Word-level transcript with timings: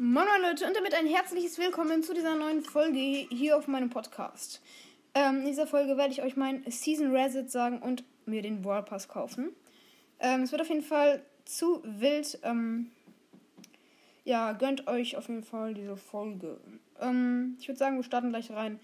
Moin 0.00 0.28
Leute 0.42 0.64
und 0.64 0.76
damit 0.76 0.94
ein 0.94 1.08
herzliches 1.08 1.58
Willkommen 1.58 2.04
zu 2.04 2.14
dieser 2.14 2.36
neuen 2.36 2.62
Folge 2.62 3.00
hier 3.00 3.56
auf 3.56 3.66
meinem 3.66 3.90
Podcast. 3.90 4.62
Ähm, 5.12 5.38
in 5.38 5.46
dieser 5.46 5.66
Folge 5.66 5.96
werde 5.96 6.12
ich 6.12 6.22
euch 6.22 6.36
mein 6.36 6.62
Season 6.70 7.12
Reset 7.12 7.48
sagen 7.48 7.82
und 7.82 8.04
mir 8.24 8.40
den 8.40 8.62
Brawl 8.62 8.84
Pass 8.84 9.08
kaufen. 9.08 9.48
Ähm, 10.20 10.42
es 10.42 10.52
wird 10.52 10.62
auf 10.62 10.68
jeden 10.68 10.84
Fall 10.84 11.24
zu 11.44 11.82
wild. 11.82 12.38
Ähm, 12.44 12.92
ja, 14.22 14.52
gönnt 14.52 14.86
euch 14.86 15.16
auf 15.16 15.26
jeden 15.26 15.42
Fall 15.42 15.74
diese 15.74 15.96
Folge. 15.96 16.60
Ähm, 17.00 17.56
ich 17.58 17.66
würde 17.66 17.78
sagen, 17.78 17.96
wir 17.96 18.04
starten 18.04 18.28
gleich 18.28 18.52
rein 18.52 18.78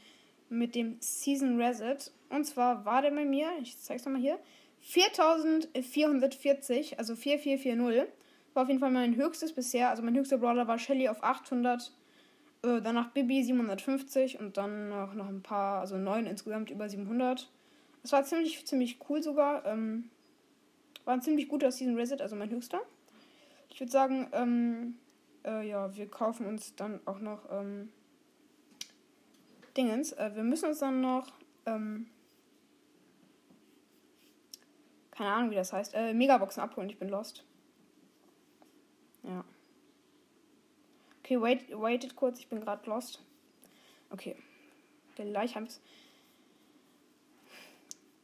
mit 0.48 0.74
dem 0.74 0.96
Season 0.98 1.62
Reset. 1.62 2.10
Und 2.28 2.44
zwar 2.44 2.84
war 2.84 3.02
der 3.02 3.12
bei 3.12 3.24
mir, 3.24 3.52
ich 3.62 3.78
zeige 3.78 4.00
es 4.00 4.04
nochmal 4.04 4.20
hier, 4.20 4.40
4440, 4.80 6.98
also 6.98 7.14
4440. 7.14 8.12
War 8.54 8.62
auf 8.62 8.68
jeden 8.68 8.80
Fall 8.80 8.90
mein 8.90 9.16
höchstes 9.16 9.52
bisher. 9.52 9.90
Also 9.90 10.02
mein 10.02 10.16
höchster 10.16 10.38
Brawler 10.38 10.66
war 10.66 10.78
Shelly 10.78 11.08
auf 11.08 11.22
800. 11.22 11.92
Äh, 12.62 12.80
danach 12.80 13.10
Bibi 13.10 13.42
750 13.42 14.38
und 14.38 14.56
dann 14.56 14.88
noch, 14.88 15.12
noch 15.14 15.28
ein 15.28 15.42
paar, 15.42 15.80
also 15.80 15.98
neun 15.98 16.26
insgesamt 16.26 16.70
über 16.70 16.88
700. 16.88 17.50
Das 18.02 18.12
war 18.12 18.24
ziemlich, 18.24 18.64
ziemlich 18.66 18.98
cool 19.08 19.22
sogar. 19.22 19.66
Ähm, 19.66 20.08
war 21.04 21.14
ein 21.14 21.22
ziemlich 21.22 21.48
guter 21.48 21.70
Season 21.70 21.96
Reset, 21.96 22.20
also 22.20 22.36
mein 22.36 22.50
höchster. 22.50 22.80
Ich 23.68 23.80
würde 23.80 23.92
sagen, 23.92 24.28
ähm, 24.32 24.96
äh, 25.44 25.68
ja, 25.68 25.94
wir 25.96 26.08
kaufen 26.08 26.46
uns 26.46 26.74
dann 26.76 27.00
auch 27.06 27.18
noch 27.18 27.40
ähm, 27.50 27.90
Dingens. 29.76 30.12
Äh, 30.12 30.30
wir 30.34 30.44
müssen 30.44 30.68
uns 30.68 30.78
dann 30.78 31.00
noch, 31.00 31.32
ähm, 31.66 32.06
keine 35.10 35.32
Ahnung, 35.32 35.50
wie 35.50 35.56
das 35.56 35.72
heißt, 35.72 35.94
äh, 35.94 36.14
Megaboxen 36.14 36.62
abholen. 36.62 36.88
Ich 36.88 36.98
bin 36.98 37.08
lost. 37.08 37.44
Ja. 39.24 39.44
Okay, 41.20 41.40
wait, 41.40 41.70
waitet 41.70 42.16
kurz, 42.16 42.38
ich 42.38 42.48
bin 42.48 42.60
gerade 42.60 42.88
lost. 42.88 43.22
Okay. 44.10 44.36
Gleich 45.16 45.56
haben 45.56 45.68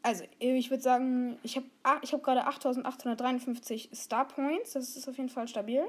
Also, 0.02 0.24
ich 0.38 0.70
würde 0.70 0.82
sagen, 0.82 1.38
ich 1.42 1.56
habe 1.56 1.66
ich 2.02 2.12
hab 2.12 2.22
gerade 2.22 2.46
8853 2.46 3.90
Star 3.94 4.26
Points. 4.26 4.72
Das 4.72 4.96
ist 4.96 5.08
auf 5.08 5.16
jeden 5.16 5.28
Fall 5.28 5.48
stabil. 5.48 5.88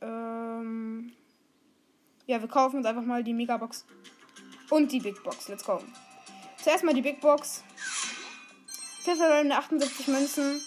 Ähm 0.00 1.12
ja, 2.26 2.40
wir 2.40 2.48
kaufen 2.48 2.76
uns 2.78 2.86
einfach 2.86 3.04
mal 3.04 3.22
die 3.22 3.34
Megabox 3.34 3.84
und 4.70 4.92
die 4.92 5.00
Big 5.00 5.22
Box. 5.22 5.48
Let's 5.48 5.64
go. 5.64 5.80
Zuerst 6.62 6.84
mal 6.84 6.94
die 6.94 7.02
Big 7.02 7.20
Box. 7.20 7.62
4 9.02 9.16
verbleibende 9.16 9.56
78 9.56 10.08
Münzen. 10.08 10.60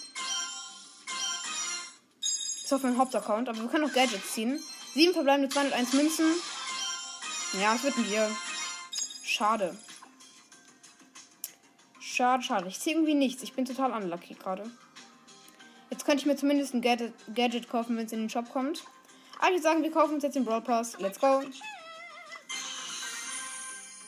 Ist 2.68 2.74
auf 2.74 2.82
meinem 2.82 2.98
Hauptaccount, 2.98 3.48
aber 3.48 3.62
wir 3.62 3.68
können 3.68 3.88
auch 3.88 3.94
Gadgets 3.94 4.34
ziehen. 4.34 4.62
7 4.92 5.14
verbleibende 5.14 5.48
201 5.48 5.94
Münzen. 5.94 6.26
Ja, 7.62 7.74
es 7.74 7.82
wird 7.82 7.96
ein 7.96 8.04
Bier. 8.04 8.30
Schade. 9.24 9.74
Schade, 11.98 12.42
schade. 12.42 12.68
Ich 12.68 12.78
ziehe 12.78 12.94
irgendwie 12.94 13.14
nichts. 13.14 13.42
Ich 13.42 13.54
bin 13.54 13.64
total 13.64 13.92
unlucky 13.92 14.34
gerade. 14.34 14.70
Jetzt 15.88 16.04
könnte 16.04 16.20
ich 16.20 16.26
mir 16.26 16.36
zumindest 16.36 16.74
ein 16.74 16.82
Gadget, 16.82 17.14
Gadget 17.34 17.70
kaufen, 17.70 17.96
wenn 17.96 18.04
es 18.04 18.12
in 18.12 18.20
den 18.20 18.28
Shop 18.28 18.52
kommt. 18.52 18.84
Aber 19.38 19.46
ich 19.46 19.52
würde 19.52 19.62
sagen, 19.62 19.82
wir 19.82 19.90
kaufen 19.90 20.16
uns 20.16 20.22
jetzt 20.22 20.36
den 20.36 20.44
Brawl 20.44 20.60
Pass. 20.60 20.98
Let's 20.98 21.18
go. 21.18 21.42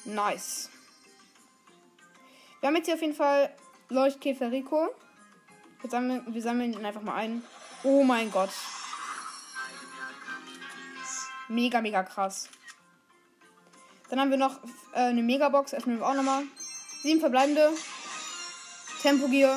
Nice. 0.05 0.69
Wir 2.61 2.66
haben 2.66 2.77
jetzt 2.77 2.84
hier 2.84 2.94
auf 2.97 3.00
jeden 3.00 3.16
Fall 3.16 3.56
Leuchtkäfer 3.88 4.53
Rico. 4.53 4.91
Wir 5.81 5.88
sammeln, 5.88 6.27
wir 6.28 6.42
sammeln 6.42 6.75
ihn 6.75 6.84
einfach 6.84 7.00
mal 7.00 7.14
ein. 7.14 7.42
Oh 7.83 8.03
mein 8.03 8.31
Gott. 8.31 8.50
Mega, 11.48 11.81
mega 11.81 12.03
krass. 12.03 12.48
Dann 14.09 14.20
haben 14.20 14.31
wir 14.31 14.37
noch 14.37 14.61
äh, 14.92 14.98
eine 14.98 15.22
Megabox. 15.22 15.72
Öffnen 15.72 15.98
wir 15.98 16.06
auch 16.06 16.14
nochmal. 16.14 16.45
Sieben 17.03 17.21
verbleibende. 17.21 17.71
Tempogier. 19.03 19.56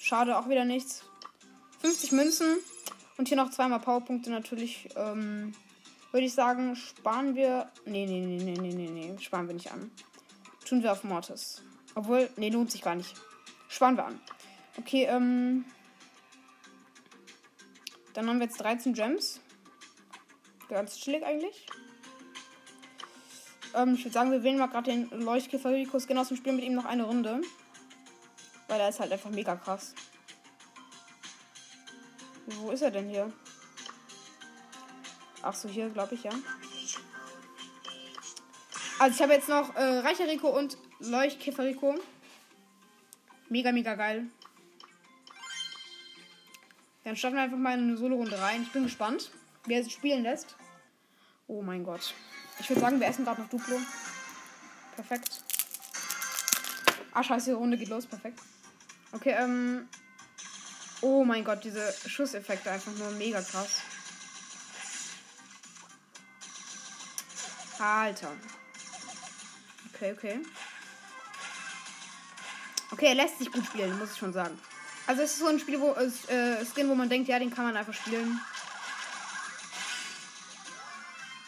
Schade, 0.00 0.36
auch 0.36 0.48
wieder 0.48 0.64
nichts. 0.64 1.04
50 1.80 2.12
Münzen. 2.12 2.58
Und 3.16 3.28
hier 3.28 3.36
noch 3.36 3.50
zweimal 3.50 3.80
Powerpunkte 3.80 4.30
natürlich. 4.30 4.88
Ähm, 4.96 5.54
Würde 6.10 6.26
ich 6.26 6.34
sagen, 6.34 6.74
sparen 6.74 7.36
wir. 7.36 7.70
Nee, 7.84 8.06
nee, 8.06 8.20
nee, 8.20 8.42
nee, 8.42 8.58
nee, 8.60 8.74
nee, 8.74 8.90
nee. 8.90 9.18
Sparen 9.20 9.46
wir 9.46 9.54
nicht 9.54 9.70
an. 9.70 9.92
Tun 10.68 10.82
wir 10.82 10.90
auf 10.90 11.04
Mortis. 11.04 11.62
Obwohl, 11.94 12.28
nee, 12.36 12.48
lohnt 12.48 12.72
sich 12.72 12.82
gar 12.82 12.96
nicht. 12.96 13.14
Sparen 13.68 13.96
wir 13.96 14.06
an. 14.06 14.20
Okay, 14.78 15.04
ähm. 15.04 15.64
Dann 18.14 18.28
haben 18.28 18.38
wir 18.38 18.46
jetzt 18.46 18.60
13 18.60 18.94
Gems. 18.94 19.40
Ganz 20.68 20.96
chillig 20.96 21.24
eigentlich. 21.24 21.66
Ähm, 23.74 23.94
ich 23.94 24.04
würde 24.04 24.12
sagen, 24.12 24.32
wir 24.32 24.42
wählen 24.42 24.58
mal 24.58 24.68
gerade 24.68 24.90
den 24.90 25.10
Leuchtkäfer 25.10 25.70
Rico 25.70 25.98
Skin 25.98 26.18
aus 26.18 26.28
dem 26.28 26.36
Spiel 26.36 26.52
mit 26.52 26.64
ihm 26.64 26.74
noch 26.74 26.84
eine 26.84 27.04
Runde. 27.04 27.40
Weil 28.68 28.80
er 28.80 28.88
ist 28.88 29.00
halt 29.00 29.12
einfach 29.12 29.30
mega 29.30 29.56
krass. 29.56 29.94
Wo 32.46 32.70
ist 32.70 32.82
er 32.82 32.90
denn 32.90 33.08
hier? 33.08 33.32
Ach 35.42 35.54
so, 35.54 35.68
hier 35.68 35.88
glaube 35.90 36.14
ich, 36.14 36.22
ja. 36.24 36.32
Also 38.98 39.14
ich 39.16 39.22
habe 39.22 39.32
jetzt 39.32 39.48
noch 39.48 39.74
äh, 39.74 39.98
Reicher 39.98 40.28
Rico 40.28 40.48
und 40.48 40.76
Leuchtkäfer 41.00 41.64
Rico. 41.64 41.96
Mega, 43.48 43.72
mega 43.72 43.94
geil. 43.94 44.30
Dann 47.04 47.16
starten 47.16 47.36
wir 47.36 47.42
einfach 47.42 47.58
mal 47.58 47.78
in 47.78 47.88
eine 47.88 47.96
Solo-Runde 47.96 48.40
rein. 48.40 48.62
Ich 48.62 48.72
bin 48.72 48.84
gespannt, 48.84 49.30
wie 49.66 49.74
er 49.74 49.82
sich 49.84 49.92
spielen 49.92 50.22
lässt. 50.22 50.54
Oh 51.46 51.62
mein 51.62 51.84
Gott. 51.84 52.14
Ich 52.60 52.68
würde 52.68 52.80
sagen, 52.80 53.00
wir 53.00 53.08
essen 53.08 53.24
gerade 53.24 53.42
noch 53.42 53.48
Duplo. 53.48 53.78
Perfekt. 54.94 55.42
Ah, 57.12 57.22
scheiße, 57.22 57.50
die 57.50 57.56
Runde 57.56 57.76
geht 57.76 57.88
los. 57.88 58.06
Perfekt. 58.06 58.40
Okay, 59.12 59.34
ähm. 59.38 59.88
Oh 61.00 61.24
mein 61.24 61.44
Gott, 61.44 61.64
diese 61.64 61.92
Schusseffekte 62.06 62.70
einfach 62.70 62.92
nur 62.92 63.10
mega 63.12 63.42
krass. 63.42 63.82
Alter. 67.80 68.30
Okay, 69.92 70.12
okay. 70.12 70.40
Okay, 72.92 73.06
er 73.06 73.14
lässt 73.16 73.38
sich 73.38 73.50
gut 73.50 73.66
spielen, 73.66 73.98
muss 73.98 74.12
ich 74.12 74.18
schon 74.18 74.32
sagen. 74.32 74.56
Also 75.06 75.22
es 75.22 75.32
ist 75.32 75.38
so 75.40 75.46
ein 75.46 75.58
Spiel, 75.58 75.80
wo 75.80 75.92
äh, 75.92 76.64
Skin, 76.64 76.88
wo 76.88 76.94
man 76.94 77.08
denkt, 77.08 77.28
ja, 77.28 77.38
den 77.38 77.54
kann 77.54 77.64
man 77.64 77.76
einfach 77.76 77.94
spielen. 77.94 78.40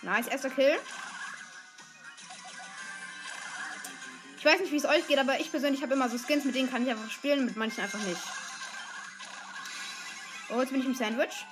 Nice, 0.03 0.27
erster 0.27 0.51
Kill. 0.51 0.77
Ich 4.37 4.45
weiß 4.45 4.61
nicht, 4.61 4.73
wie 4.73 4.77
es 4.77 4.85
euch 4.85 5.07
geht, 5.07 5.19
aber 5.19 5.41
ich 5.41 5.51
persönlich 5.51 5.83
habe 5.83 5.95
immer 5.95 6.11
so 6.11 6.19
Skins, 6.19 6.45
mit 6.45 6.55
denen 6.55 6.71
kann 6.71 6.83
ich 6.83 6.91
einfach 6.91 7.11
spielen, 7.11 7.47
mit 7.47 7.57
manchen 7.57 7.83
einfach 7.83 8.01
nicht. 8.01 8.21
Oh, 10.51 10.61
jetzt 10.61 10.71
bin 10.71 10.81
ich 10.81 10.87
im 10.87 10.95
Sandwich. 10.95 11.47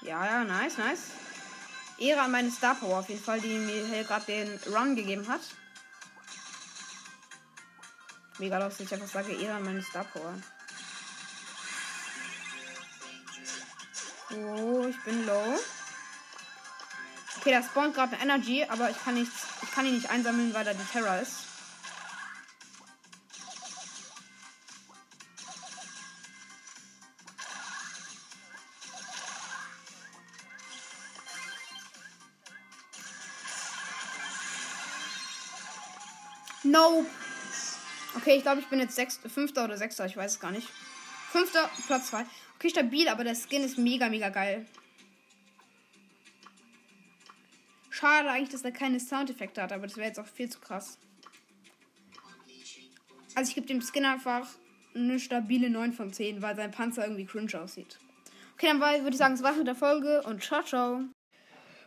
Ja, 0.00 0.24
ja, 0.24 0.44
nice, 0.44 0.78
nice. 0.78 1.10
Ehre 1.98 2.22
an 2.22 2.30
meine 2.30 2.50
Star 2.50 2.76
Power 2.76 3.00
auf 3.00 3.08
jeden 3.10 3.22
Fall, 3.22 3.40
die 3.40 3.58
mir 3.58 3.86
hier 3.86 4.04
gerade 4.04 4.24
den 4.24 4.58
Run 4.74 4.96
gegeben 4.96 5.28
hat. 5.28 5.42
Mega 8.38 8.58
lustig, 8.64 8.86
ich 8.86 8.94
einfach 8.94 9.08
sage 9.08 9.34
Ehre 9.34 9.56
an 9.56 9.64
meine 9.64 9.82
Star 9.82 10.04
Power. 10.04 10.32
Oh, 14.30 14.86
ich 14.86 15.02
bin 15.04 15.26
low. 15.26 15.58
Okay, 17.38 17.52
da 17.52 17.62
spawnt 17.62 17.94
gerade 17.94 18.14
eine 18.14 18.22
Energy, 18.22 18.64
aber 18.68 18.90
ich 18.90 19.02
kann 19.02 19.14
nichts, 19.14 19.46
ich 19.62 19.70
kann 19.70 19.86
ihn 19.86 19.94
nicht 19.94 20.10
einsammeln, 20.10 20.52
weil 20.52 20.64
da 20.64 20.74
die 20.74 20.84
Terra 20.92 21.18
ist. 21.18 21.44
Nope. 36.64 37.06
Okay, 38.16 38.36
ich 38.36 38.42
glaube, 38.42 38.60
ich 38.60 38.66
bin 38.66 38.78
jetzt 38.78 38.96
sechster, 38.96 39.30
fünfter 39.30 39.64
oder 39.64 39.78
sechster, 39.78 40.04
ich 40.04 40.16
weiß 40.16 40.32
es 40.32 40.40
gar 40.40 40.50
nicht. 40.50 40.68
Fünfter, 41.30 41.68
Platz 41.86 42.08
zwei. 42.08 42.24
Okay, 42.56 42.70
stabil, 42.70 43.06
aber 43.08 43.22
der 43.22 43.34
Skin 43.34 43.62
ist 43.62 43.76
mega, 43.76 44.08
mega 44.08 44.30
geil. 44.30 44.66
Schade 47.90 48.30
eigentlich, 48.30 48.48
dass 48.48 48.62
er 48.62 48.72
keine 48.72 48.98
Soundeffekte 48.98 49.60
hat, 49.60 49.72
aber 49.72 49.86
das 49.86 49.96
wäre 49.96 50.08
jetzt 50.08 50.18
auch 50.18 50.26
viel 50.26 50.48
zu 50.48 50.58
krass. 50.58 50.98
Also 53.34 53.50
ich 53.50 53.54
gebe 53.54 53.66
dem 53.66 53.82
Skin 53.82 54.04
einfach 54.04 54.48
eine 54.94 55.20
stabile 55.20 55.68
9 55.68 55.92
von 55.92 56.12
10, 56.12 56.40
weil 56.40 56.56
sein 56.56 56.70
Panzer 56.70 57.04
irgendwie 57.04 57.26
cringe 57.26 57.60
aussieht. 57.60 57.98
Okay, 58.54 58.66
dann 58.68 58.80
würde 58.80 59.10
ich 59.10 59.18
sagen, 59.18 59.34
das 59.34 59.42
war's 59.42 59.56
mit 59.56 59.66
der 59.66 59.74
Folge 59.74 60.22
und 60.22 60.42
ciao, 60.42 60.62
ciao. 60.62 61.04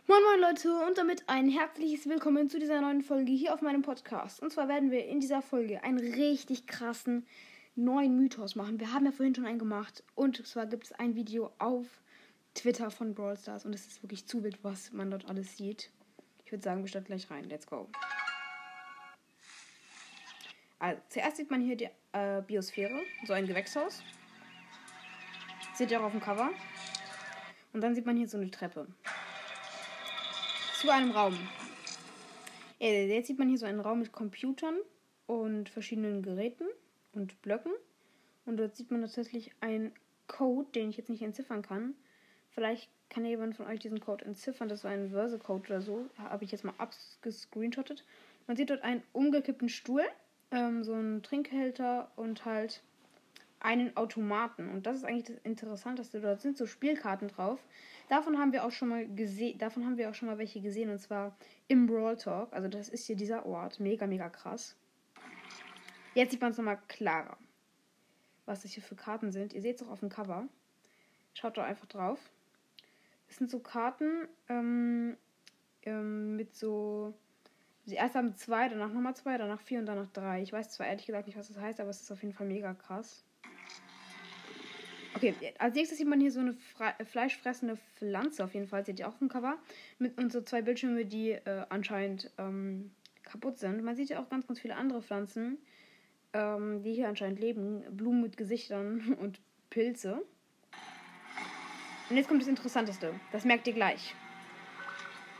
Moin 0.08 0.22
moin 0.22 0.40
Leute 0.40 0.72
und 0.86 0.98
damit 0.98 1.28
ein 1.28 1.48
herzliches 1.48 2.08
Willkommen 2.08 2.48
zu 2.48 2.58
dieser 2.58 2.80
neuen 2.80 3.02
Folge 3.02 3.32
hier 3.32 3.54
auf 3.54 3.60
meinem 3.60 3.82
Podcast. 3.82 4.40
Und 4.40 4.52
zwar 4.52 4.68
werden 4.68 4.90
wir 4.90 5.04
in 5.06 5.20
dieser 5.20 5.42
Folge 5.42 5.82
einen 5.82 5.98
richtig 5.98 6.66
krassen 6.66 7.26
neuen 7.74 8.16
Mythos 8.16 8.54
machen. 8.54 8.80
Wir 8.80 8.92
haben 8.92 9.04
ja 9.04 9.12
vorhin 9.12 9.34
schon 9.34 9.46
einen 9.46 9.58
gemacht. 9.58 10.02
Und 10.14 10.46
zwar 10.46 10.66
gibt 10.66 10.84
es 10.84 10.92
ein 10.92 11.14
Video 11.14 11.52
auf 11.58 11.86
Twitter 12.54 12.90
von 12.90 13.14
Brawl 13.14 13.36
Stars 13.36 13.64
und 13.64 13.74
es 13.74 13.86
ist 13.86 14.02
wirklich 14.02 14.26
zu 14.26 14.42
wild, 14.44 14.62
was 14.62 14.92
man 14.92 15.10
dort 15.10 15.26
alles 15.26 15.56
sieht. 15.56 15.90
Ich 16.44 16.52
würde 16.52 16.62
sagen, 16.62 16.82
wir 16.82 16.88
starten 16.88 17.06
gleich 17.06 17.30
rein. 17.30 17.44
Let's 17.44 17.66
go. 17.66 17.88
Also, 20.78 21.00
zuerst 21.08 21.36
sieht 21.36 21.50
man 21.50 21.60
hier 21.60 21.76
die 21.76 21.88
äh, 22.12 22.42
Biosphäre, 22.42 23.00
so 23.24 23.32
ein 23.32 23.46
Gewächshaus. 23.46 24.02
Seht 25.74 25.90
ihr 25.90 26.00
auch 26.00 26.04
auf 26.04 26.12
dem 26.12 26.20
Cover. 26.20 26.50
Und 27.72 27.80
dann 27.80 27.94
sieht 27.94 28.04
man 28.04 28.16
hier 28.16 28.28
so 28.28 28.36
eine 28.36 28.50
Treppe. 28.50 28.86
Zu 30.74 30.90
einem 30.90 31.12
Raum. 31.12 31.38
Jetzt 32.78 33.28
sieht 33.28 33.38
man 33.38 33.48
hier 33.48 33.58
so 33.58 33.64
einen 33.64 33.80
Raum 33.80 34.00
mit 34.00 34.12
Computern 34.12 34.76
und 35.26 35.68
verschiedenen 35.68 36.20
Geräten 36.22 36.64
und 37.12 37.40
Blöcken. 37.42 37.72
Und 38.44 38.56
dort 38.56 38.76
sieht 38.76 38.90
man 38.90 39.02
tatsächlich 39.02 39.52
einen 39.60 39.92
Code, 40.26 40.70
den 40.72 40.90
ich 40.90 40.96
jetzt 40.96 41.10
nicht 41.10 41.22
entziffern 41.22 41.62
kann. 41.62 41.94
Vielleicht 42.50 42.90
kann 43.08 43.24
jemand 43.24 43.56
von 43.56 43.66
euch 43.66 43.80
diesen 43.80 44.00
Code 44.00 44.24
entziffern. 44.24 44.68
Das 44.68 44.84
war 44.84 44.90
ein 44.90 45.10
Verse-Code 45.10 45.66
oder 45.66 45.80
so. 45.82 46.06
Habe 46.18 46.44
ich 46.44 46.52
jetzt 46.52 46.64
mal 46.64 46.74
abgescreenshottet. 46.78 48.04
Man 48.46 48.56
sieht 48.56 48.70
dort 48.70 48.82
einen 48.82 49.02
umgekippten 49.12 49.68
Stuhl, 49.68 50.04
ähm, 50.50 50.82
so 50.82 50.94
einen 50.94 51.22
Trinkbehälter 51.22 52.10
und 52.16 52.44
halt 52.44 52.82
einen 53.60 53.96
Automaten. 53.96 54.70
Und 54.70 54.86
das 54.86 54.96
ist 54.96 55.04
eigentlich 55.04 55.36
das 55.36 55.44
Interessanteste. 55.44 56.20
Dort 56.20 56.40
sind 56.40 56.56
so 56.56 56.66
Spielkarten 56.66 57.28
drauf. 57.28 57.60
Davon 58.08 58.38
haben 58.38 58.52
wir 58.52 58.64
auch 58.64 58.72
schon 58.72 58.88
mal 58.88 59.06
gesehen, 59.06 59.58
davon 59.58 59.86
haben 59.86 59.96
wir 59.96 60.10
auch 60.10 60.14
schon 60.14 60.28
mal 60.28 60.38
welche 60.38 60.60
gesehen 60.60 60.90
und 60.90 60.98
zwar 60.98 61.36
im 61.68 61.86
Brawl 61.86 62.16
Talk. 62.16 62.52
Also 62.52 62.68
das 62.68 62.88
ist 62.88 63.06
hier 63.06 63.16
dieser 63.16 63.46
Ort. 63.46 63.80
Mega, 63.80 64.06
mega 64.06 64.28
krass. 64.28 64.76
Jetzt 66.14 66.32
sieht 66.32 66.40
man 66.40 66.50
es 66.50 66.58
nochmal 66.58 66.78
klarer, 66.88 67.36
was 68.44 68.62
das 68.62 68.72
hier 68.72 68.82
für 68.82 68.96
Karten 68.96 69.32
sind. 69.32 69.52
Ihr 69.52 69.62
seht 69.62 69.76
es 69.76 69.82
auch 69.82 69.90
auf 69.90 70.00
dem 70.00 70.10
Cover. 70.10 70.46
Schaut 71.34 71.56
doch 71.56 71.64
einfach 71.64 71.86
drauf. 71.86 72.18
Es 73.28 73.36
sind 73.36 73.50
so 73.50 73.60
Karten 73.60 74.28
ähm, 74.48 75.16
ähm, 75.84 76.36
mit 76.36 76.54
so. 76.54 77.14
Erst 77.86 78.14
haben 78.14 78.36
zwei, 78.36 78.68
danach 78.68 78.92
nochmal 78.92 79.16
zwei, 79.16 79.38
danach 79.38 79.60
vier 79.60 79.78
und 79.78 79.86
danach 79.86 80.08
drei. 80.12 80.42
Ich 80.42 80.52
weiß 80.52 80.70
zwar 80.70 80.86
ehrlich 80.86 81.06
gesagt 81.06 81.26
nicht, 81.26 81.38
was 81.38 81.48
das 81.48 81.58
heißt, 81.58 81.80
aber 81.80 81.90
es 81.90 82.02
ist 82.02 82.12
auf 82.12 82.22
jeden 82.22 82.34
Fall 82.34 82.46
mega 82.46 82.74
krass. 82.74 83.24
Okay, 85.14 85.34
als 85.58 85.74
nächstes 85.74 85.98
sieht 85.98 86.06
man 86.06 86.20
hier 86.20 86.32
so 86.32 86.40
eine 86.40 86.54
Fre 86.54 86.94
fleischfressende 87.04 87.76
Pflanze 87.96 88.44
auf 88.44 88.54
jeden 88.54 88.66
Fall. 88.66 88.84
Seht 88.84 88.98
ihr 88.98 89.08
auch 89.08 89.18
dem 89.18 89.28
Cover. 89.28 89.58
Mit, 89.98 90.16
und 90.18 90.32
so 90.32 90.42
zwei 90.42 90.62
Bildschirme, 90.62 91.04
die 91.04 91.30
äh, 91.30 91.64
anscheinend 91.70 92.30
ähm, 92.38 92.92
kaputt 93.22 93.58
sind. 93.58 93.82
Man 93.82 93.96
sieht 93.96 94.10
ja 94.10 94.20
auch 94.20 94.28
ganz, 94.28 94.46
ganz 94.46 94.60
viele 94.60 94.76
andere 94.76 95.02
Pflanzen, 95.02 95.58
ähm, 96.32 96.82
die 96.82 96.94
hier 96.94 97.08
anscheinend 97.08 97.40
leben. 97.40 97.82
Blumen 97.96 98.22
mit 98.22 98.36
Gesichtern 98.36 99.14
und 99.20 99.40
Pilze. 99.70 100.24
Und 102.10 102.16
jetzt 102.16 102.28
kommt 102.28 102.42
das 102.42 102.48
Interessanteste. 102.48 103.14
Das 103.32 103.44
merkt 103.44 103.66
ihr 103.66 103.72
gleich. 103.72 104.14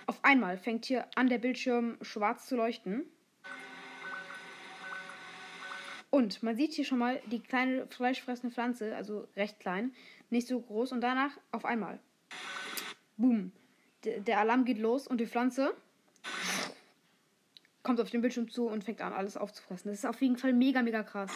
Auf 0.06 0.24
einmal 0.24 0.58
fängt 0.58 0.84
hier 0.84 1.06
an 1.14 1.28
der 1.28 1.38
Bildschirm 1.38 1.96
schwarz 2.02 2.46
zu 2.46 2.56
leuchten. 2.56 3.04
Und 6.10 6.42
man 6.42 6.56
sieht 6.56 6.74
hier 6.74 6.84
schon 6.84 6.98
mal 6.98 7.20
die 7.26 7.40
kleine 7.40 7.86
fleischfressende 7.86 8.52
Pflanze, 8.52 8.94
also 8.94 9.26
recht 9.34 9.60
klein, 9.60 9.92
nicht 10.28 10.46
so 10.46 10.60
groß. 10.60 10.92
Und 10.92 11.00
danach 11.00 11.38
auf 11.52 11.64
einmal. 11.64 11.98
Boom. 13.16 13.52
D 14.04 14.20
der 14.20 14.40
Alarm 14.40 14.64
geht 14.64 14.78
los 14.78 15.06
und 15.06 15.18
die 15.18 15.26
Pflanze 15.26 15.74
kommt 17.82 18.00
auf 18.00 18.10
den 18.10 18.20
Bildschirm 18.20 18.48
zu 18.48 18.66
und 18.66 18.84
fängt 18.84 19.00
an, 19.00 19.12
alles 19.12 19.36
aufzufressen. 19.36 19.90
Das 19.90 20.00
ist 20.00 20.04
auf 20.06 20.20
jeden 20.20 20.36
Fall 20.36 20.52
mega, 20.52 20.82
mega 20.82 21.02
krass. 21.02 21.30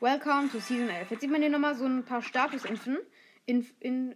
Welcome 0.00 0.50
to 0.50 0.58
Season 0.58 0.88
11. 0.88 1.10
Jetzt 1.10 1.20
sieht 1.20 1.30
man 1.30 1.40
hier 1.40 1.50
nochmal 1.50 1.74
so 1.74 1.86
ein 1.86 2.04
paar 2.04 2.22
Statusinfos. 2.22 2.98
Inf 3.46 3.72
in. 3.80 4.14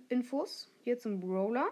Hier 0.85 0.99
zum 0.99 1.21
Brawler. 1.21 1.69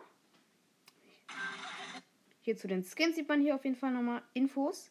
Hier 2.43 2.57
zu 2.57 2.69
den 2.69 2.85
Skins 2.85 3.17
sieht 3.17 3.29
man 3.29 3.41
hier 3.41 3.55
auf 3.55 3.65
jeden 3.65 3.77
Fall 3.77 3.93
nochmal 3.93 4.23
Infos. 4.35 4.91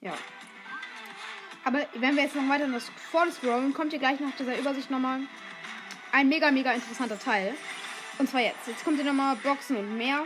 Ja, 0.00 0.14
aber 1.68 1.80
wenn 1.96 2.16
wir 2.16 2.22
jetzt 2.22 2.34
noch 2.34 2.48
weiter 2.48 2.66
das 2.66 2.88
vorne 3.10 3.30
scrollen, 3.30 3.74
kommt 3.74 3.90
hier 3.90 3.98
gleich 3.98 4.18
nach 4.20 4.34
dieser 4.38 4.58
Übersicht 4.58 4.90
nochmal 4.90 5.20
ein 6.12 6.28
mega, 6.30 6.50
mega 6.50 6.72
interessanter 6.72 7.18
Teil. 7.18 7.52
Und 8.18 8.26
zwar 8.26 8.40
jetzt. 8.40 8.66
Jetzt 8.66 8.84
kommt 8.84 8.96
hier 8.96 9.04
nochmal 9.04 9.36
Boxen 9.36 9.76
und 9.76 9.98
mehr. 9.98 10.24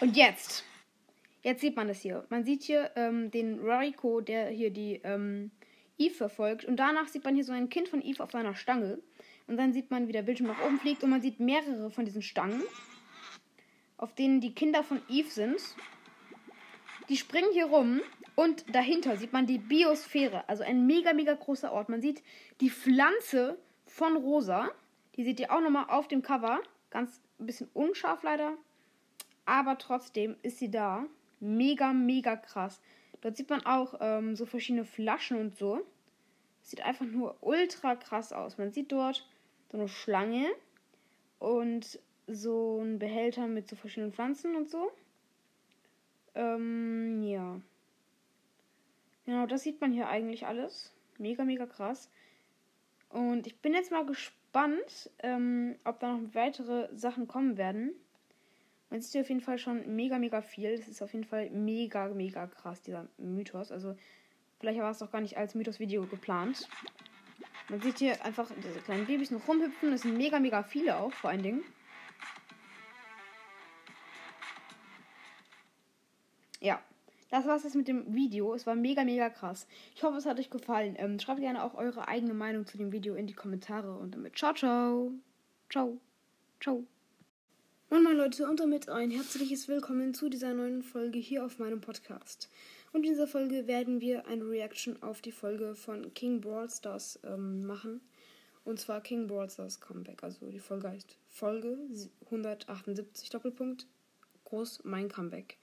Und 0.00 0.16
jetzt. 0.16 0.64
Jetzt 1.42 1.60
sieht 1.60 1.76
man 1.76 1.88
das 1.88 2.00
hier. 2.00 2.24
Man 2.28 2.44
sieht 2.44 2.62
hier 2.62 2.90
ähm, 2.96 3.30
den 3.30 3.60
Rariko, 3.60 4.20
der 4.20 4.48
hier 4.48 4.70
die 4.70 5.00
ähm, 5.04 5.50
Eve 5.98 6.14
verfolgt. 6.14 6.64
Und 6.64 6.76
danach 6.76 7.08
sieht 7.08 7.24
man 7.24 7.34
hier 7.34 7.44
so 7.44 7.52
ein 7.52 7.68
Kind 7.68 7.88
von 7.88 8.02
Eve 8.02 8.22
auf 8.22 8.30
seiner 8.30 8.54
Stange. 8.54 8.98
Und 9.46 9.56
dann 9.56 9.72
sieht 9.72 9.90
man, 9.90 10.08
wie 10.08 10.12
der 10.12 10.22
Bildschirm 10.22 10.48
nach 10.48 10.64
oben 10.64 10.78
fliegt. 10.78 11.02
Und 11.02 11.10
man 11.10 11.20
sieht 11.20 11.40
mehrere 11.40 11.90
von 11.90 12.04
diesen 12.04 12.22
Stangen, 12.22 12.62
auf 13.96 14.14
denen 14.14 14.40
die 14.40 14.54
Kinder 14.54 14.82
von 14.82 15.00
Eve 15.08 15.30
sind. 15.30 15.60
Die 17.08 17.16
springen 17.16 17.52
hier 17.52 17.66
rum 17.66 18.00
und 18.36 18.74
dahinter 18.74 19.16
sieht 19.16 19.32
man 19.32 19.46
die 19.46 19.58
Biosphäre, 19.58 20.48
also 20.48 20.62
ein 20.62 20.86
mega, 20.86 21.12
mega 21.12 21.34
großer 21.34 21.72
Ort. 21.72 21.88
Man 21.88 22.00
sieht 22.00 22.22
die 22.60 22.70
Pflanze 22.70 23.58
von 23.84 24.16
Rosa. 24.16 24.70
Die 25.16 25.24
seht 25.24 25.40
ihr 25.40 25.50
auch 25.50 25.60
nochmal 25.60 25.86
auf 25.88 26.08
dem 26.08 26.22
Cover. 26.22 26.60
Ganz 26.90 27.20
ein 27.38 27.46
bisschen 27.46 27.68
unscharf 27.74 28.22
leider. 28.22 28.56
Aber 29.50 29.78
trotzdem 29.78 30.36
ist 30.42 30.60
sie 30.60 30.70
da. 30.70 31.06
Mega, 31.40 31.92
mega 31.92 32.36
krass. 32.36 32.80
Dort 33.20 33.36
sieht 33.36 33.50
man 33.50 33.66
auch 33.66 33.94
ähm, 33.98 34.36
so 34.36 34.46
verschiedene 34.46 34.84
Flaschen 34.84 35.40
und 35.40 35.56
so. 35.56 35.84
Sieht 36.62 36.82
einfach 36.82 37.04
nur 37.04 37.36
ultra 37.40 37.96
krass 37.96 38.32
aus. 38.32 38.58
Man 38.58 38.70
sieht 38.70 38.92
dort 38.92 39.28
so 39.72 39.76
eine 39.76 39.88
Schlange 39.88 40.46
und 41.40 41.98
so 42.28 42.78
einen 42.80 43.00
Behälter 43.00 43.48
mit 43.48 43.68
so 43.68 43.74
verschiedenen 43.74 44.12
Pflanzen 44.12 44.54
und 44.54 44.70
so. 44.70 44.92
Ähm, 46.36 47.20
ja. 47.24 47.60
Genau, 49.24 49.46
das 49.46 49.64
sieht 49.64 49.80
man 49.80 49.92
hier 49.92 50.08
eigentlich 50.08 50.46
alles. 50.46 50.94
Mega, 51.18 51.42
mega 51.42 51.66
krass. 51.66 52.08
Und 53.08 53.48
ich 53.48 53.58
bin 53.58 53.74
jetzt 53.74 53.90
mal 53.90 54.06
gespannt, 54.06 55.10
ähm, 55.24 55.74
ob 55.84 55.98
da 55.98 56.12
noch 56.12 56.34
weitere 56.36 56.88
Sachen 56.96 57.26
kommen 57.26 57.56
werden. 57.56 57.96
Man 58.90 59.00
sieht 59.00 59.12
hier 59.12 59.20
auf 59.20 59.28
jeden 59.28 59.40
Fall 59.40 59.58
schon 59.58 59.94
mega, 59.94 60.18
mega 60.18 60.42
viel. 60.42 60.76
Das 60.76 60.88
ist 60.88 61.00
auf 61.00 61.12
jeden 61.12 61.24
Fall 61.24 61.48
mega, 61.50 62.08
mega 62.08 62.46
krass, 62.48 62.82
dieser 62.82 63.06
Mythos. 63.18 63.70
Also, 63.70 63.96
vielleicht 64.58 64.80
war 64.80 64.90
es 64.90 64.98
doch 64.98 65.12
gar 65.12 65.20
nicht 65.20 65.36
als 65.38 65.54
Mythos-Video 65.54 66.04
geplant. 66.06 66.68
Man 67.68 67.80
sieht 67.80 67.98
hier 67.98 68.24
einfach 68.24 68.50
diese 68.56 68.80
kleinen 68.80 69.06
Babys 69.06 69.30
noch 69.30 69.46
rumhüpfen. 69.46 69.92
Das 69.92 70.02
sind 70.02 70.16
mega, 70.16 70.40
mega 70.40 70.64
viele 70.64 70.96
auch, 70.96 71.12
vor 71.12 71.30
allen 71.30 71.44
Dingen. 71.44 71.62
Ja, 76.58 76.82
das 77.30 77.46
war's 77.46 77.62
jetzt 77.62 77.76
mit 77.76 77.86
dem 77.86 78.12
Video. 78.12 78.54
Es 78.54 78.66
war 78.66 78.74
mega, 78.74 79.04
mega 79.04 79.30
krass. 79.30 79.68
Ich 79.94 80.02
hoffe, 80.02 80.18
es 80.18 80.26
hat 80.26 80.40
euch 80.40 80.50
gefallen. 80.50 80.96
Ähm, 80.98 81.20
schreibt 81.20 81.40
gerne 81.40 81.62
auch 81.62 81.74
eure 81.74 82.08
eigene 82.08 82.34
Meinung 82.34 82.66
zu 82.66 82.76
dem 82.76 82.90
Video 82.90 83.14
in 83.14 83.28
die 83.28 83.34
Kommentare. 83.34 83.96
Und 83.96 84.16
damit 84.16 84.36
ciao, 84.36 84.52
ciao. 84.52 85.12
Ciao. 85.70 85.96
Ciao. 86.60 86.84
Moin 87.90 88.04
moin 88.04 88.16
Leute 88.16 88.48
und 88.48 88.60
damit 88.60 88.88
ein 88.88 89.10
herzliches 89.10 89.68
Willkommen 89.68 90.14
zu 90.14 90.28
dieser 90.28 90.54
neuen 90.54 90.82
Folge 90.82 91.18
hier 91.18 91.44
auf 91.44 91.58
meinem 91.58 91.80
Podcast. 91.80 92.48
Und 92.92 93.04
in 93.04 93.10
dieser 93.10 93.26
Folge 93.26 93.66
werden 93.66 94.00
wir 94.00 94.26
eine 94.26 94.48
Reaction 94.48 95.02
auf 95.02 95.20
die 95.20 95.32
Folge 95.32 95.74
von 95.74 96.14
King 96.14 96.40
Brawl 96.40 96.70
Stars 96.70 97.18
ähm, 97.24 97.66
machen. 97.66 98.00
Und 98.64 98.78
zwar 98.78 99.00
King 99.00 99.26
Brawl 99.26 99.50
Stars 99.50 99.80
Comeback. 99.80 100.22
Also 100.22 100.50
die 100.50 100.60
Folge 100.60 100.88
heißt 100.88 101.16
Folge 101.28 101.76
178 102.26 103.28
Doppelpunkt 103.28 103.86
groß 104.44 104.80
mein 104.84 105.08
Comeback 105.08 105.58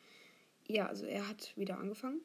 ja, 0.68 0.88
also 0.88 1.06
er 1.06 1.28
hat 1.28 1.56
wieder 1.56 1.80
angefangen. 1.80 2.22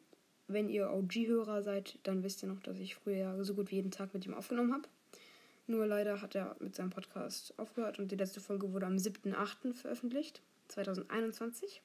Wenn 0.49 0.69
ihr 0.69 0.91
OG-Hörer 0.91 1.63
seid, 1.63 1.99
dann 2.03 2.23
wisst 2.23 2.43
ihr 2.43 2.49
noch, 2.49 2.61
dass 2.61 2.79
ich 2.79 2.97
früher 2.97 3.43
so 3.45 3.55
gut 3.55 3.71
wie 3.71 3.77
jeden 3.77 3.91
Tag 3.91 4.13
mit 4.13 4.27
ihm 4.27 4.35
aufgenommen 4.35 4.73
habe. 4.73 4.89
Nur 5.73 5.87
leider 5.87 6.21
hat 6.21 6.35
er 6.35 6.55
mit 6.61 6.75
seinem 6.75 6.91
Podcast 6.91 7.55
aufgehört 7.57 7.99
und 7.99 8.13
die 8.13 8.17
letzte 8.17 8.43
Folge 8.43 8.75
wurde 8.75 8.85
am 8.85 8.97
7.8. 8.97 9.73
veröffentlicht, 9.73 10.43
2021. 10.69 11.81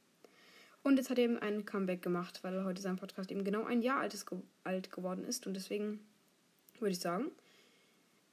Und 0.83 0.97
jetzt 0.97 1.09
hat 1.09 1.17
er 1.17 1.23
eben 1.23 1.37
ein 1.37 1.63
Comeback 1.63 2.01
gemacht, 2.01 2.43
weil 2.43 2.65
heute 2.65 2.81
sein 2.81 2.97
Podcast 2.97 3.31
eben 3.31 3.45
genau 3.45 3.63
ein 3.63 3.81
Jahr 3.81 4.01
alt, 4.01 4.13
ist, 4.13 4.25
alt 4.65 4.91
geworden 4.91 5.23
ist. 5.23 5.47
Und 5.47 5.53
deswegen 5.53 6.05
würde 6.79 6.91
ich 6.91 6.99
sagen, 6.99 7.31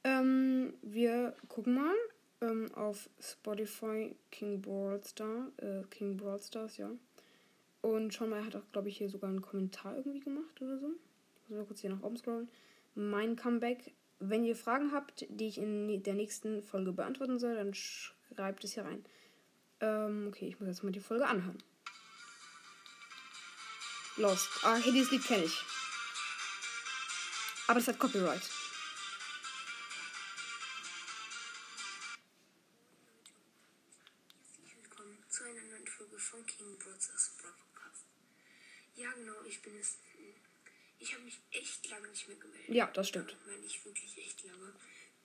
ähm, 0.03 0.73
wir 0.81 1.33
gucken 1.47 1.75
mal 1.75 1.95
ähm, 2.41 2.69
auf 2.75 3.09
Spotify 3.21 4.13
King 4.31 4.61
Brawl 4.61 5.01
Star, 5.05 5.53
äh, 5.55 5.83
King 5.89 6.17
Brawl 6.17 6.41
Stars, 6.41 6.75
ja. 6.75 6.91
Und 7.81 8.13
schon 8.13 8.29
mal, 8.29 8.45
hat 8.45 8.57
auch, 8.57 8.71
glaube 8.73 8.89
ich, 8.89 8.97
hier 8.97 9.09
sogar 9.09 9.29
einen 9.29 9.41
Kommentar 9.41 9.95
irgendwie 9.95 10.19
gemacht 10.19 10.61
oder 10.61 10.77
so. 10.79 10.87
Muss 11.47 11.59
mal 11.59 11.65
kurz 11.65 11.79
hier 11.79 11.91
nach 11.91 12.03
oben 12.03 12.17
scrollen. 12.17 12.49
Mein 12.93 13.37
Comeback. 13.37 13.93
Wenn 14.19 14.45
ihr 14.45 14.55
Fragen 14.55 14.91
habt, 14.91 15.25
die 15.29 15.47
ich 15.47 15.57
in 15.57 16.01
der 16.03 16.13
nächsten 16.13 16.63
Folge 16.63 16.91
beantworten 16.91 17.37
soll, 17.37 17.55
dann 17.55 17.73
schreibt 17.73 18.63
es 18.63 18.73
hier 18.73 18.85
rein. 18.85 19.05
Ähm, 19.81 20.27
okay, 20.29 20.47
ich 20.47 20.59
muss 20.59 20.69
jetzt 20.69 20.83
mal 20.83 20.91
die 20.91 20.99
Folge 20.99 21.27
anhören. 21.27 21.61
Lost. 24.17 24.49
Ah, 24.63 24.75
hey, 24.75 24.93
dieses 24.93 25.11
Lied 25.11 25.25
kenne 25.25 25.43
ich. 25.43 25.63
Aber 27.67 27.79
es 27.79 27.87
hat 27.87 27.99
Copyright. 27.99 28.41
zu 35.27 35.43
einer 35.43 35.63
neuen 35.63 35.85
Folge 35.85 36.17
von 36.17 36.45
King 36.45 36.77
Brothers 36.77 37.31
Broadcast. 37.41 38.05
Ja, 38.95 39.11
genau, 39.11 39.33
ich 39.45 39.61
bin 39.61 39.75
es, 39.77 39.97
ich 40.99 41.13
habe 41.13 41.23
mich 41.23 41.39
echt 41.51 41.87
lange 41.89 42.07
nicht 42.07 42.27
mehr 42.27 42.37
gemeldet. 42.37 42.69
Ja, 42.69 42.87
das 42.87 43.07
stimmt. 43.09 43.31
Damit 43.31 43.45
meine 43.47 43.65
ich 43.65 43.83
wirklich 43.85 44.17
echt 44.17 44.43
lange. 44.45 44.73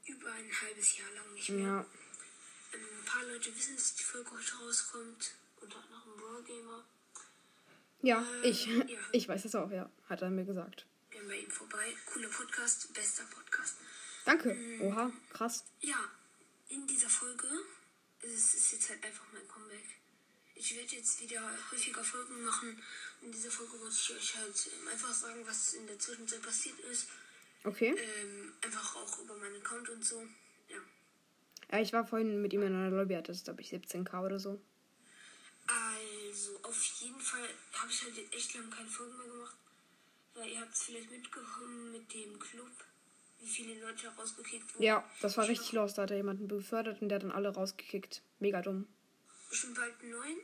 Über 0.07 0.33
ein 0.33 0.51
halbes 0.63 0.99
Jahr 0.99 1.11
lang 1.13 1.33
nicht 1.35 1.49
mehr. 1.51 1.67
Ja. 1.67 1.87
Ähm, 2.75 2.81
ein 3.01 3.05
paar 3.05 3.25
Leute 3.25 3.55
wissen, 3.55 3.77
dass 3.77 3.95
die 3.95 4.03
Folge 4.03 4.31
heute 4.33 4.57
rauskommt. 4.57 5.35
Unter 5.61 5.79
anderem 5.85 6.17
Brawl 6.17 6.43
Gamer. 6.45 6.85
Ja, 8.03 8.25
Äh, 8.43 8.49
ich. 8.51 8.67
ja. 8.67 8.99
Ich 9.13 9.29
weiß 9.29 9.43
das 9.43 9.55
auch, 9.55 9.71
ja. 9.71 9.91
Hat 10.09 10.23
er 10.23 10.31
mir 10.31 10.45
gesagt. 10.45 10.87
Gehen 11.11 11.27
bei 11.29 11.39
ihm 11.39 11.51
vorbei. 11.51 11.95
Cooler 12.07 12.29
Podcast, 12.29 12.93
bester 12.95 13.25
Podcast. 13.25 13.77
Danke. 14.25 14.57
Oha, 14.83 15.13
krass. 15.33 15.65
Ja, 15.81 15.97
in 16.69 16.87
dieser 16.87 17.09
Folge, 17.09 17.47
es 18.23 18.55
ist 18.55 18.73
jetzt 18.73 18.89
halt 18.91 19.05
einfach 19.05 19.25
mein 19.33 19.47
Comeback. 19.49 20.00
Ich 20.61 20.77
werde 20.77 20.95
jetzt 20.95 21.23
wieder 21.23 21.41
häufiger 21.73 22.05
Folgen 22.05 22.45
machen. 22.45 22.83
In 23.23 23.33
dieser 23.33 23.51
Folge 23.51 23.81
wollte 23.81 23.95
ich 23.95 24.15
euch 24.15 24.37
halt 24.37 24.71
ähm, 24.79 24.89
einfach 24.89 25.11
sagen, 25.11 25.41
was 25.47 25.73
in 25.73 25.87
der 25.87 25.99
Zwischenzeit 25.99 26.43
passiert 26.43 26.79
ist. 26.81 27.09
Okay. 27.65 27.95
Ähm, 27.97 28.53
einfach 28.61 28.97
auch 28.97 29.19
über 29.21 29.35
meinen 29.37 29.57
Account 29.57 29.89
und 29.89 30.05
so. 30.05 30.23
Ja. 30.69 30.77
Ja, 31.73 31.81
ich 31.81 31.95
war 31.95 32.07
vorhin 32.07 32.43
mit 32.43 32.53
ihm 32.53 32.61
in 32.61 32.75
einer 32.75 32.91
Lobby, 32.91 33.15
hatte 33.15 33.33
das, 33.33 33.43
glaube 33.43 33.63
ich, 33.63 33.71
17k 33.71 34.23
oder 34.23 34.39
so. 34.39 34.61
Also, 35.67 36.61
auf 36.63 36.83
jeden 37.01 37.21
Fall 37.21 37.49
habe 37.73 37.91
ich 37.91 38.03
halt 38.03 38.35
echt 38.35 38.55
lange 38.55 38.69
keine 38.69 38.89
Folgen 38.89 39.17
mehr 39.17 39.29
gemacht. 39.29 39.57
Weil 40.35 40.49
ihr 40.51 40.61
habt 40.61 40.75
es 40.75 40.83
vielleicht 40.83 41.11
mitbekommen 41.11 41.93
mit 41.93 42.13
dem 42.13 42.39
Club, 42.39 42.71
wie 43.41 43.49
viele 43.49 43.81
Leute 43.81 44.09
rausgekickt 44.09 44.75
wurden. 44.75 44.85
Ja, 44.85 45.11
das 45.23 45.39
war 45.39 45.45
Ich 45.45 45.53
richtig 45.53 45.73
los. 45.73 45.95
Da 45.95 46.03
hat 46.03 46.11
er 46.11 46.19
jemanden 46.19 46.49
befördert 46.49 47.01
und 47.01 47.09
der 47.09 47.17
hat 47.17 47.23
dann 47.23 47.33
alle 47.33 47.49
rausgekickt. 47.49 48.21
Mega 48.41 48.61
dumm. 48.61 48.87
bestimmt 49.49 49.77
bald 49.77 50.03
neun. 50.03 50.37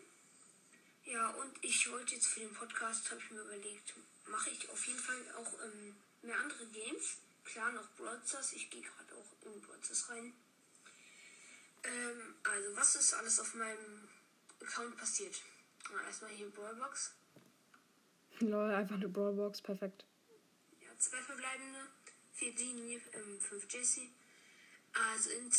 Ja, 1.07 1.31
und 1.31 1.53
ich 1.63 1.91
wollte 1.93 2.17
jetzt 2.17 2.27
für 2.27 2.41
den 2.41 2.53
Podcast, 2.53 3.11
habe 3.11 3.21
ich 3.21 3.31
mir 3.31 3.41
überlegt, 3.41 3.95
mache 4.27 4.51
ich 4.51 4.69
auf 4.69 4.87
jeden 4.87 4.99
Fall 4.99 5.17
auch 5.39 5.53
ähm, 5.65 5.95
mehr 6.23 6.39
andere 6.39 6.67
Games. 6.67 7.19
Klar, 7.45 7.71
noch 7.73 7.89
Broadstars. 7.97 8.53
Ich 8.55 8.69
gehe 8.71 8.83
gerade 8.83 9.15
auch 9.15 9.47
in 9.47 9.61
Broadstars 9.63 10.11
rein. 10.11 10.35
Ähm, 11.85 12.35
also, 12.43 12.77
was 12.77 12.97
ist 12.97 13.15
alles 13.15 13.39
auf 13.39 13.55
meinem 13.55 14.09
Account 14.61 14.97
passiert? 14.97 15.41
Na, 15.93 16.03
erstmal 16.03 16.33
hier 16.33 16.51
Brawlbox. 16.51 17.15
Lol, 18.41 18.73
einfach 18.73 18.97
eine 18.97 19.09
Brawlbox, 19.09 19.63
perfekt. 19.63 20.05
Ja, 20.81 20.89
zwei 20.99 21.23
verbleibende. 21.23 21.87
Vier 22.35 22.53
Genie, 22.53 23.01
ähm, 23.13 23.41
fünf 23.41 23.73
Jesse. 23.73 24.09
Also, 24.93 25.31
in, 25.31 25.53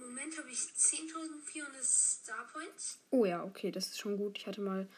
im 0.00 0.08
Moment 0.08 0.38
habe 0.38 0.50
ich 0.50 0.58
10.400 0.58 1.82
Star 1.82 2.46
Points. 2.52 2.98
Oh 3.10 3.24
ja, 3.24 3.44
okay, 3.44 3.70
das 3.70 3.88
ist 3.88 3.98
schon 4.00 4.16
gut. 4.16 4.38
Ich 4.38 4.46
hatte 4.46 4.60
mal 4.60 4.88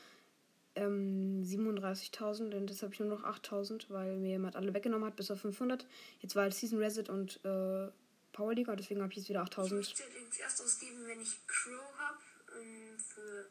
ähm, 0.74 1.42
37.000 1.44 2.54
und 2.56 2.70
jetzt 2.70 2.82
habe 2.82 2.92
ich 2.92 3.00
nur 3.00 3.08
noch 3.08 3.24
8.000, 3.24 3.86
weil 3.88 4.16
mir 4.16 4.30
jemand 4.30 4.56
alle 4.56 4.72
weggenommen 4.74 5.06
hat, 5.06 5.16
bis 5.16 5.30
auf 5.30 5.40
500. 5.40 5.86
Jetzt 6.20 6.34
war 6.36 6.44
halt 6.44 6.54
Season 6.54 6.78
Reset 6.78 7.08
und 7.08 7.36
äh, 7.44 7.90
Power 8.32 8.54
League, 8.54 8.68
deswegen 8.76 9.02
habe 9.02 9.12
ich 9.12 9.18
jetzt 9.18 9.28
wieder 9.28 9.42
Ich 9.42 9.50
8.000. 9.56 9.74
möchte 9.74 10.02
allerdings 10.04 10.38
erst 10.38 10.62
ausgeben, 10.62 11.06
wenn 11.06 11.20
ich 11.20 11.46
Crow 11.46 11.98
habe. 11.98 12.18
Ähm, 12.60 12.98
für 12.98 13.46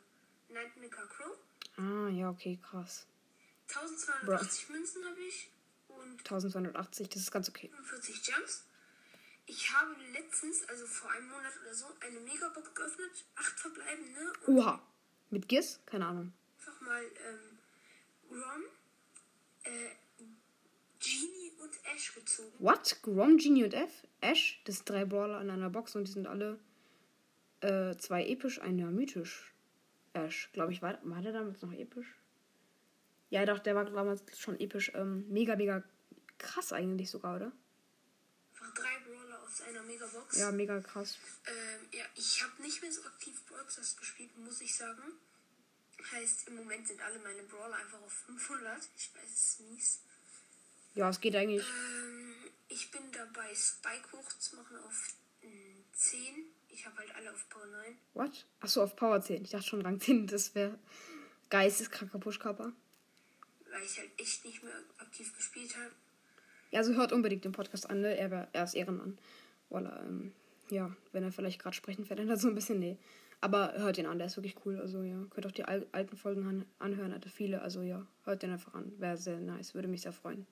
Nightmaker 0.49 1.07
Crow. 1.07 1.37
Ah, 1.77 2.09
ja, 2.09 2.29
okay, 2.29 2.59
krass. 2.61 3.05
1280 3.69 4.69
Münzen 4.69 5.05
habe 5.05 5.19
ich. 5.21 5.49
Und 5.87 6.19
1280, 6.19 7.09
das 7.09 7.21
ist 7.23 7.31
ganz 7.31 7.49
okay. 7.49 7.69
45 7.69 8.27
Jumps. 8.27 8.65
Ich 9.45 9.71
habe 9.73 9.95
letztens, 10.13 10.67
also 10.69 10.85
vor 10.85 11.11
einem 11.11 11.29
Monat 11.29 11.53
oder 11.61 11.73
so, 11.73 11.87
eine 11.99 12.19
Megabox 12.19 12.73
geöffnet. 12.73 13.25
Acht 13.35 13.59
verbleibende. 13.59 14.33
Und 14.45 14.57
Oha. 14.57 14.81
Mit 15.29 15.47
Giz? 15.47 15.79
Keine 15.85 16.05
Ahnung. 16.05 16.33
einfach 16.57 16.81
mal 16.81 17.03
ähm, 17.03 17.57
Ron, 18.29 18.63
äh, 19.63 19.95
Genie 20.99 21.51
und 21.61 21.71
Ash 21.93 22.13
gezogen. 22.13 22.53
What? 22.59 23.01
Grom, 23.01 23.37
Genie 23.37 23.63
und 23.63 23.73
F? 23.73 24.05
Ash? 24.19 24.61
Das 24.65 24.77
sind 24.77 24.89
drei 24.89 25.05
Brawler 25.05 25.41
in 25.41 25.49
einer 25.49 25.69
Box 25.69 25.95
und 25.95 26.07
die 26.07 26.11
sind 26.11 26.27
alle 26.27 26.59
äh, 27.61 27.95
zwei 27.97 28.25
episch, 28.25 28.59
einer 28.59 28.91
mythisch. 28.91 29.53
Ash, 30.13 30.49
glaube 30.51 30.73
ich, 30.73 30.81
war, 30.81 30.99
war 31.03 31.21
der 31.21 31.31
damals 31.31 31.61
noch 31.61 31.71
episch? 31.73 32.17
Ja, 33.29 33.45
doch, 33.45 33.59
der 33.59 33.75
war 33.75 33.85
damals 33.85 34.23
schon 34.37 34.59
episch. 34.59 34.91
Ähm, 34.93 35.25
mega, 35.29 35.55
mega 35.55 35.83
krass 36.37 36.73
eigentlich 36.73 37.09
sogar, 37.09 37.37
oder? 37.37 37.51
Einfach 38.53 38.73
drei 38.73 38.99
Einer 39.67 39.83
Megabox. 39.83 40.37
Ja, 40.37 40.51
mega 40.51 40.79
krass. 40.81 41.17
Ähm, 41.45 41.87
ja, 41.91 42.05
ich 42.15 42.43
habe 42.43 42.61
nicht 42.61 42.81
mehr 42.81 42.91
so 42.91 43.03
aktiv 43.03 43.41
Broadcast 43.45 43.97
gespielt, 43.97 44.35
muss 44.37 44.61
ich 44.61 44.75
sagen. 44.75 45.01
Heißt, 46.11 46.47
im 46.47 46.55
Moment 46.55 46.87
sind 46.87 47.01
alle 47.01 47.19
meine 47.19 47.43
Brawler 47.43 47.75
einfach 47.75 48.01
auf 48.01 48.11
500. 48.11 48.77
Ich 48.97 49.13
weiß, 49.13 49.29
es 49.29 49.49
ist 49.51 49.59
mies. 49.61 49.99
Ja, 50.95 51.09
es 51.09 51.21
geht 51.21 51.35
eigentlich. 51.35 51.63
Ähm, 51.63 52.33
ich 52.67 52.89
bin 52.91 53.11
dabei, 53.11 53.53
Spike 53.53 54.11
hochzumachen 54.13 54.77
auf 54.79 55.13
mm, 55.43 55.83
10. 55.93 56.19
Ich 56.69 56.85
habe 56.85 56.97
halt 56.97 57.15
alle 57.15 57.31
auf 57.31 57.47
Power 57.49 57.65
9. 57.65 57.97
What? 58.13 58.45
Achso, 58.59 58.83
auf 58.83 58.95
Power 58.95 59.21
10. 59.21 59.43
Ich 59.43 59.51
dachte 59.51 59.67
schon 59.67 59.81
Rang 59.81 59.99
10, 59.99 60.27
das 60.27 60.55
wäre 60.55 60.79
geisteskranker 61.49 62.19
Pushkörper. 62.19 62.73
Weil 63.69 63.83
ich 63.83 63.97
halt 63.99 64.09
echt 64.17 64.43
nicht 64.45 64.63
mehr 64.63 64.83
aktiv 64.97 65.35
gespielt 65.35 65.75
habe. 65.75 65.91
Ja, 66.71 66.79
also 66.79 66.93
hört 66.93 67.11
unbedingt 67.11 67.43
den 67.43 67.51
Podcast 67.51 67.89
an, 67.89 68.01
ne? 68.01 68.17
Er, 68.17 68.47
er 68.51 68.63
ist 68.63 68.73
Ehrenmann. 68.73 69.17
Voila, 69.71 70.03
ähm, 70.03 70.31
ja, 70.69 70.95
wenn 71.11 71.23
er 71.23 71.31
vielleicht 71.31 71.59
gerade 71.59 71.75
sprechen 71.75 72.05
verändert, 72.05 72.39
so 72.39 72.47
ein 72.47 72.55
bisschen, 72.55 72.77
nee. 72.79 72.97
Aber 73.43 73.73
hört 73.77 73.97
ihn 73.97 74.05
an, 74.05 74.19
der 74.19 74.27
ist 74.27 74.37
wirklich 74.37 74.55
cool. 74.65 74.79
Also 74.79 75.01
ja, 75.01 75.17
könnt 75.31 75.47
auch 75.47 75.51
die 75.51 75.63
al 75.65 75.87
alten 75.91 76.15
Folgen 76.15 76.45
an 76.47 76.65
anhören, 76.77 77.11
hatte 77.11 77.29
viele. 77.29 77.63
Also 77.63 77.81
ja, 77.81 78.05
hört 78.25 78.43
den 78.43 78.51
einfach 78.51 78.75
an. 78.75 78.93
Wäre 78.99 79.17
sehr 79.17 79.39
nice, 79.39 79.73
würde 79.73 79.87
mich 79.87 80.03
sehr 80.03 80.13
freuen. 80.13 80.45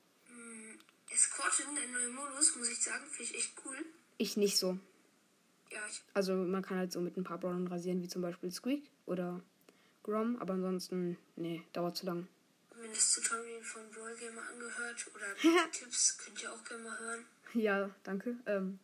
Escorten, 1.12 1.76
der 1.76 1.88
neue 1.88 2.10
Modus, 2.10 2.56
muss 2.56 2.70
ich 2.70 2.82
sagen, 2.84 3.06
finde 3.12 3.32
ich 3.32 3.36
echt 3.36 3.54
cool. 3.66 3.76
Ich 4.18 4.38
nicht 4.38 4.58
so. 4.58 4.78
Ja, 5.72 5.80
ich, 5.90 6.02
Also 6.14 6.34
man 6.34 6.62
kann 6.64 6.78
halt 6.78 6.92
so 6.92 7.00
mit 7.02 7.18
ein 7.18 7.24
paar 7.24 7.38
Brawlern 7.40 7.68
rasieren, 7.68 8.02
wie 8.02 8.08
zum 8.08 8.22
Beispiel 8.22 8.52
Squeak 8.52 8.84
oder 9.06 9.42
Grom, 10.04 10.38
aber 10.40 10.54
ansonsten, 10.54 11.18
nee, 11.36 11.64
dauert 11.74 11.98
zu 11.98 12.06
lang. 12.06 12.28
wenn 12.80 12.90
das 12.92 13.14
Tutorial 13.14 13.62
von 13.62 13.82
Brawl 13.92 14.16
Gamer 14.16 14.42
angehört 14.52 15.06
oder 15.14 15.36
Tipps, 15.72 16.18
könnt 16.18 16.42
ihr 16.42 16.52
auch 16.52 16.64
gerne 16.64 16.84
mal 16.84 17.00
hören. 17.00 17.26
Ja, 17.54 17.90
danke. 18.04 18.36
Ähm, 18.46 18.80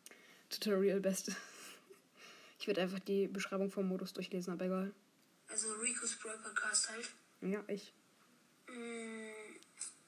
Tutorial 0.50 1.00
beste. 1.00 1.36
Ich 2.58 2.68
würde 2.68 2.82
einfach 2.82 3.00
die 3.00 3.28
Beschreibung 3.28 3.70
vom 3.70 3.86
Modus 3.88 4.14
durchlesen, 4.14 4.54
aber 4.54 4.66
egal. 4.66 4.94
Also 5.50 5.74
Rico's 5.74 6.16
Brawl 6.16 6.38
Podcast 6.40 6.90
halt. 6.90 7.10
Ja, 7.42 7.62
ich. 7.68 7.94
Mm, 8.68 9.28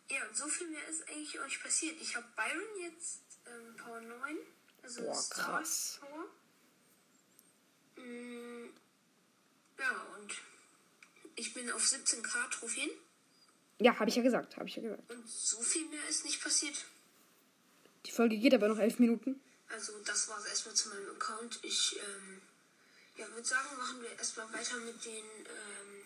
Ja, 0.09 0.25
und 0.27 0.35
so 0.35 0.47
viel 0.47 0.69
mehr 0.69 0.87
ist 0.87 1.07
eigentlich 1.09 1.37
auch 1.39 1.43
nicht 1.45 1.61
passiert. 1.61 1.95
Ich 2.01 2.15
habe 2.15 2.25
Byron 2.37 2.81
jetzt 2.81 3.21
ähm, 3.45 3.75
Power 3.75 3.99
9. 3.99 4.37
Also 4.81 5.01
Boah, 5.03 5.13
Star 5.13 5.45
krass. 5.59 5.99
Power. 5.99 6.25
Mm, 8.03 8.69
Ja, 9.77 10.07
und 10.17 10.33
ich 11.35 11.53
bin 11.53 11.69
auf 11.71 11.83
17k 11.83 12.49
Trophäen. 12.49 12.89
Ja, 13.79 13.99
habe 13.99 14.09
ich 14.09 14.15
ja 14.15 14.23
gesagt, 14.23 14.55
habe 14.57 14.67
ich 14.69 14.75
ja 14.77 14.81
gesagt. 14.81 15.11
Und 15.11 15.29
so 15.29 15.61
viel 15.61 15.85
mehr 15.89 16.07
ist 16.09 16.23
nicht 16.25 16.41
passiert. 16.41 16.85
Die 18.05 18.11
Folge 18.11 18.37
geht 18.37 18.53
aber 18.53 18.69
noch 18.69 18.79
elf 18.79 18.97
Minuten. 18.99 19.39
Also 19.69 19.93
das 20.05 20.27
war 20.29 20.39
es 20.39 20.45
erstmal 20.45 20.75
zu 20.75 20.89
meinem 20.89 21.09
Account. 21.11 21.59
Ich 21.63 21.97
ähm, 21.99 22.41
ja, 23.17 23.27
würde 23.31 23.47
sagen, 23.47 23.67
machen 23.77 24.01
wir 24.01 24.11
erstmal 24.17 24.51
weiter 24.53 24.77
mit 24.77 25.03
den 25.03 25.25
ähm, 25.25 26.03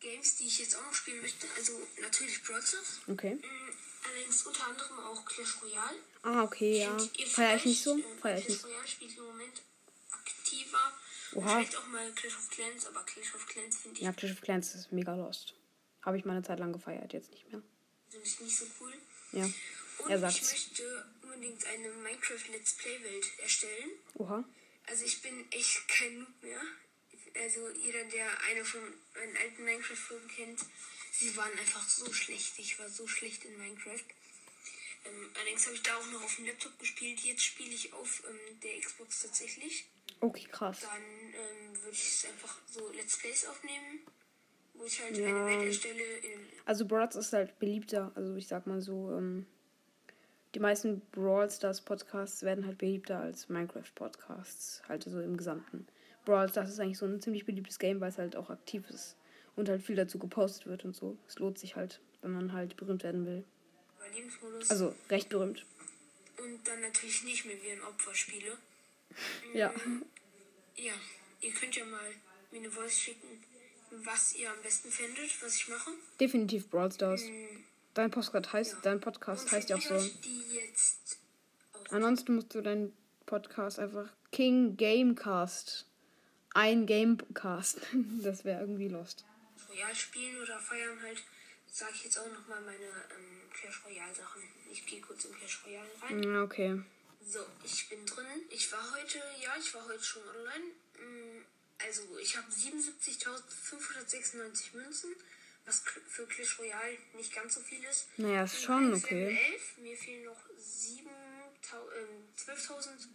Games, 0.00 0.36
die 0.36 0.46
ich 0.46 0.58
jetzt 0.58 0.76
auch 0.76 0.82
noch 0.86 0.94
spielen 0.94 1.20
möchte. 1.22 1.46
Also 1.56 1.72
natürlich 2.00 2.36
Stars. 2.36 2.76
Okay. 3.08 3.34
Mm, 3.34 3.70
Allerdings 4.08 4.46
unter 4.46 4.66
anderem 4.68 4.98
auch 5.00 5.24
Clash 5.24 5.56
Royale. 5.62 5.96
Ah, 6.22 6.42
okay, 6.44 6.80
ja. 6.82 6.96
Feier 7.26 7.56
ich 7.56 7.64
nicht 7.64 7.82
so? 7.82 7.98
äh, 7.98 8.02
Feier 8.22 8.38
ich 8.38 8.44
Clash 8.46 8.56
nicht. 8.56 8.64
Royale 8.64 8.86
spielt 8.88 9.16
im 9.18 9.24
Moment 9.24 9.62
aktiver. 10.12 10.92
Oha. 11.34 11.56
Vielleicht 11.56 11.76
auch 11.76 11.86
mal 11.88 12.12
Clash 12.12 12.36
of 12.36 12.48
Clans, 12.50 12.86
aber 12.86 13.02
Clash 13.04 13.34
of 13.34 13.46
Clans 13.48 13.76
finde 13.78 13.96
ich 13.98 14.04
Ja, 14.04 14.12
Clash 14.12 14.32
of 14.32 14.40
Clans 14.40 14.74
ist 14.74 14.92
mega 14.92 15.14
lost. 15.14 15.54
Habe 16.02 16.16
ich 16.18 16.24
mal 16.24 16.34
eine 16.34 16.42
Zeit 16.44 16.60
lang 16.60 16.72
gefeiert, 16.72 17.12
jetzt 17.12 17.30
nicht 17.32 17.50
mehr. 17.50 17.60
persönlich 18.08 18.40
nicht 18.40 18.56
so 18.58 18.66
cool. 18.80 18.92
Ja. 19.32 19.44
Und 19.98 20.10
Er 20.10 20.16
ich 20.16 20.20
sagt's. 20.20 20.52
möchte 20.52 21.04
unbedingt 21.36 21.64
eine 21.66 21.88
Minecraft 21.90 22.48
Let's 22.52 22.74
Play 22.74 23.02
Welt 23.04 23.26
erstellen. 23.42 23.90
Oha. 24.14 24.44
Also 24.86 25.04
ich 25.04 25.20
bin 25.22 25.44
echt 25.52 25.86
kein 25.88 26.18
Noob 26.18 26.42
mehr. 26.42 26.60
Also 27.42 27.68
jeder, 27.70 28.02
der 28.04 28.26
eine 28.50 28.64
von 28.64 28.80
meinen 29.14 29.36
alten 29.36 29.64
Minecraft-Folgen 29.64 30.28
kennt, 30.28 30.60
sie 31.12 31.36
waren 31.36 31.52
einfach 31.58 31.86
so 31.88 32.10
schlecht. 32.12 32.58
Ich 32.58 32.78
war 32.78 32.88
so 32.88 33.06
schlecht 33.06 33.44
in 33.44 33.56
Minecraft. 33.58 34.04
Ähm, 35.04 35.30
allerdings 35.34 35.66
habe 35.66 35.76
ich 35.76 35.82
da 35.82 35.96
auch 35.96 36.06
noch 36.12 36.22
auf 36.24 36.36
dem 36.36 36.46
Laptop 36.46 36.78
gespielt. 36.78 37.20
Jetzt 37.20 37.44
spiele 37.44 37.74
ich 37.74 37.92
auf 37.92 38.22
ähm, 38.28 38.60
der 38.60 38.80
Xbox 38.80 39.22
tatsächlich. 39.22 39.84
Okay, 40.20 40.46
krass. 40.50 40.80
Dann 40.80 41.02
ähm, 41.02 41.82
würde 41.82 41.92
ich 41.92 42.08
es 42.08 42.24
einfach 42.24 42.56
so 42.70 42.90
Let's 42.92 43.18
Plays 43.18 43.44
aufnehmen, 43.46 44.00
wo 44.74 44.84
ich 44.86 45.00
halt 45.02 45.16
Ja. 45.18 45.26
eine 45.28 45.46
Welt 45.46 45.66
erstelle. 45.66 46.04
Also 46.64 46.86
Brawls 46.86 47.16
ist 47.16 47.32
halt 47.34 47.58
beliebter. 47.58 48.12
Also 48.14 48.34
ich 48.36 48.46
sag 48.48 48.66
mal 48.66 48.80
so, 48.80 49.12
ähm, 49.12 49.46
die 50.56 50.60
meisten 50.60 51.02
Brawl 51.12 51.50
Stars 51.50 51.82
Podcasts 51.82 52.42
werden 52.42 52.64
halt 52.64 52.78
beliebter 52.78 53.20
als 53.20 53.50
Minecraft 53.50 53.92
Podcasts. 53.94 54.80
Halt 54.88 55.02
so 55.02 55.20
im 55.20 55.36
Gesamten. 55.36 55.86
Brawl 56.24 56.48
Stars 56.48 56.70
ist 56.70 56.80
eigentlich 56.80 56.96
so 56.96 57.04
ein 57.04 57.20
ziemlich 57.20 57.44
beliebtes 57.44 57.78
Game, 57.78 58.00
weil 58.00 58.08
es 58.08 58.16
halt 58.16 58.36
auch 58.36 58.48
aktiv 58.48 58.82
ist 58.88 59.16
und 59.54 59.68
halt 59.68 59.82
viel 59.82 59.96
dazu 59.96 60.18
gepostet 60.18 60.66
wird 60.66 60.86
und 60.86 60.96
so. 60.96 61.18
Es 61.28 61.38
lohnt 61.38 61.58
sich 61.58 61.76
halt, 61.76 62.00
wenn 62.22 62.32
man 62.32 62.54
halt 62.54 62.74
berühmt 62.78 63.04
werden 63.04 63.26
will. 63.26 63.44
Also 64.70 64.94
recht 65.10 65.28
berühmt. 65.28 65.66
und 66.38 66.66
dann 66.66 66.80
natürlich 66.80 67.22
nicht 67.24 67.44
mehr 67.44 67.56
wie 67.62 67.72
ein 67.72 67.82
Opfer 67.82 68.14
spiele. 68.14 68.56
Ja. 69.52 69.74
Ja, 70.74 70.94
ihr 71.42 71.52
könnt 71.52 71.76
ja 71.76 71.84
mal 71.84 72.00
mir 72.50 72.60
eine 72.60 72.70
Voice 72.70 72.98
schicken, 72.98 73.44
was 73.90 74.34
ihr 74.36 74.50
am 74.50 74.62
besten 74.62 74.90
findet, 74.90 75.42
was 75.42 75.56
ich 75.56 75.68
mache. 75.68 75.90
Definitiv 76.18 76.70
Brawl 76.70 76.90
Stars. 76.90 77.24
Dein 77.96 78.10
Podcast 78.10 78.52
heißt, 78.52 78.76
dein 78.82 79.00
Podcast 79.00 79.50
heißt 79.50 79.70
ja 79.70 79.76
auch 79.76 79.80
so. 79.80 79.98
Ansonsten 81.88 82.34
musst 82.34 82.54
du 82.54 82.60
deinen 82.60 82.94
Podcast 83.24 83.78
einfach 83.78 84.10
King 84.32 84.76
Gamecast. 84.76 85.86
Ein 86.52 86.84
Gamecast. 86.86 87.80
Das 88.22 88.44
wäre 88.44 88.60
irgendwie 88.60 88.88
lost. 88.88 89.24
Royal 89.70 89.94
spielen 89.94 90.36
oder 90.42 90.58
feiern 90.58 91.00
halt, 91.02 91.22
sage 91.66 91.92
ich 91.94 92.04
jetzt 92.04 92.18
auch 92.18 92.30
nochmal 92.30 92.60
meine 92.60 92.84
ähm, 92.84 93.40
Clash 93.50 93.82
Royale 93.86 94.14
Sachen. 94.14 94.42
Ich 94.70 94.84
gehe 94.84 95.00
kurz 95.00 95.24
in 95.24 95.32
Clash 95.34 95.64
Royale 95.64 95.88
rein. 96.02 96.22
Ja, 96.22 96.42
Okay. 96.42 96.82
So, 97.26 97.38
ich 97.64 97.88
bin 97.88 98.04
drin. 98.04 98.26
Ich 98.50 98.70
war 98.72 98.92
heute, 98.94 99.22
ja, 99.42 99.54
ich 99.58 99.72
war 99.74 99.86
heute 99.88 100.04
schon 100.04 100.22
online. 100.28 100.66
Mm, 101.00 101.46
Also, 101.86 102.02
ich 102.22 102.36
habe 102.36 102.46
77.596 102.52 104.76
Münzen, 104.76 105.14
was 105.66 105.82
für 106.08 106.26
Clash 106.26 106.58
Royale 106.58 106.96
nicht 107.14 107.34
ganz 107.34 107.54
so 107.54 107.60
viel 107.60 107.82
ist. 107.84 108.06
Naja, 108.16 108.44
ist 108.44 108.62
schon 108.62 108.94
okay. 108.94 109.36
11. 109.52 109.78
Mir 109.78 109.96
fehlen 109.96 110.24
noch 110.24 110.40
7.000, 110.58 111.02
ähm, 111.98 112.28
12.000 112.36 113.08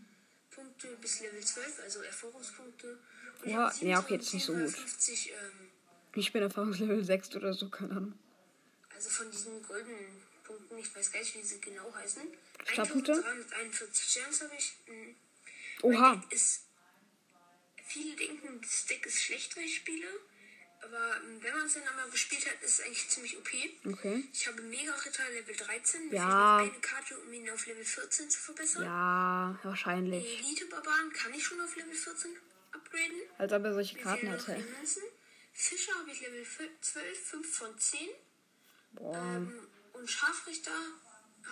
Punkte 0.51 0.88
bis 0.98 1.22
Level 1.22 1.41
12, 1.41 1.79
also 1.79 2.01
Erfahrungspunkte. 2.01 3.00
Und 3.43 3.55
hab 3.55 3.81
ja, 3.81 4.00
okay, 4.00 4.17
das 4.17 4.27
ist 4.27 4.34
nicht 4.34 4.46
so 4.46 4.53
gut. 4.53 4.70
7.750, 4.70 5.29
ähm, 5.29 5.70
Ich 6.15 6.34
bin 6.34 6.43
Erfahrungslevel 6.43 7.03
6 7.03 7.36
oder 7.36 7.53
so, 7.53 7.70
keine 7.70 7.91
Ahnung. 7.91 8.20
also 8.93 9.10
von 9.10 9.31
diesen 9.31 9.63
goldenen 9.63 10.22
Punkten, 10.43 10.77
ich 10.77 10.93
weiß 10.93 11.12
gar 11.12 11.22
nicht, 11.22 11.34
wie 11.36 11.43
sie 11.43 11.62
genau 11.62 11.93
heißen. 11.96 12.24
Startpunkte? 12.65 13.13
1341 13.13 14.13
Gems 14.13 14.41
habe 14.41 14.55
ich. 14.58 14.74
Mm. 14.88 15.15
Oha. 15.84 16.24
Ist. 16.29 16.65
Viele 17.88 18.15
denken, 18.15 18.62
das 18.62 18.86
Deck 18.86 19.05
ist 19.05 19.22
schlecht, 19.22 19.55
weil 19.55 19.63
ich 19.63 19.77
spiele. 19.77 20.08
Aber 20.83 21.15
ähm, 21.17 21.41
wenn 21.41 21.55
man 21.55 21.65
es 21.67 21.73
dann 21.73 21.88
einmal 21.88 22.09
gespielt 22.09 22.45
hat, 22.47 22.61
ist 22.61 22.79
es 22.79 22.85
eigentlich 22.85 23.07
ziemlich 23.09 23.38
OP. 23.38 23.50
Okay. 23.85 24.27
Ich 24.33 24.47
habe 24.47 24.61
Mega 24.63 24.93
Ritter 24.93 25.29
Level 25.29 25.55
13. 25.55 26.09
Mir 26.09 26.15
Ja. 26.15 26.57
eine 26.57 26.71
Karte, 26.81 27.19
um 27.19 27.31
ihn 27.33 27.50
auf 27.50 27.65
Level 27.67 27.85
14 27.85 28.29
zu 28.29 28.39
verbessern. 28.39 28.83
Ja, 28.83 29.59
wahrscheinlich. 29.63 30.39
Elite 30.39 30.65
Barbaren 30.65 31.11
kann 31.13 31.33
ich 31.33 31.45
schon 31.45 31.61
auf 31.61 31.75
Level 31.75 31.93
14 31.93 32.35
upgraden. 32.71 33.21
Als 33.38 33.53
ob 33.53 33.63
er 33.63 33.73
solche 33.73 33.97
Karten 33.97 34.29
hatte. 34.31 34.63
Fischer 35.53 35.93
habe 36.00 36.09
ich 36.11 36.21
Level 36.21 36.45
12, 36.81 37.19
5 37.29 37.57
von 37.57 37.77
10. 37.77 38.00
Boah. 38.93 39.15
Ähm, 39.17 39.67
und 39.93 40.09
Scharfrichter 40.09 40.71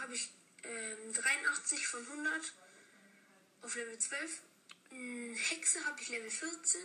habe 0.01 0.13
ich 0.15 0.31
ähm, 0.63 1.13
83 1.13 1.87
von 1.87 2.01
100 2.07 2.53
auf 3.61 3.75
Level 3.75 3.97
12. 3.97 4.41
Mm, 4.91 5.33
Hexe 5.35 5.85
habe 5.85 6.01
ich 6.01 6.09
Level 6.09 6.29
14. 6.31 6.81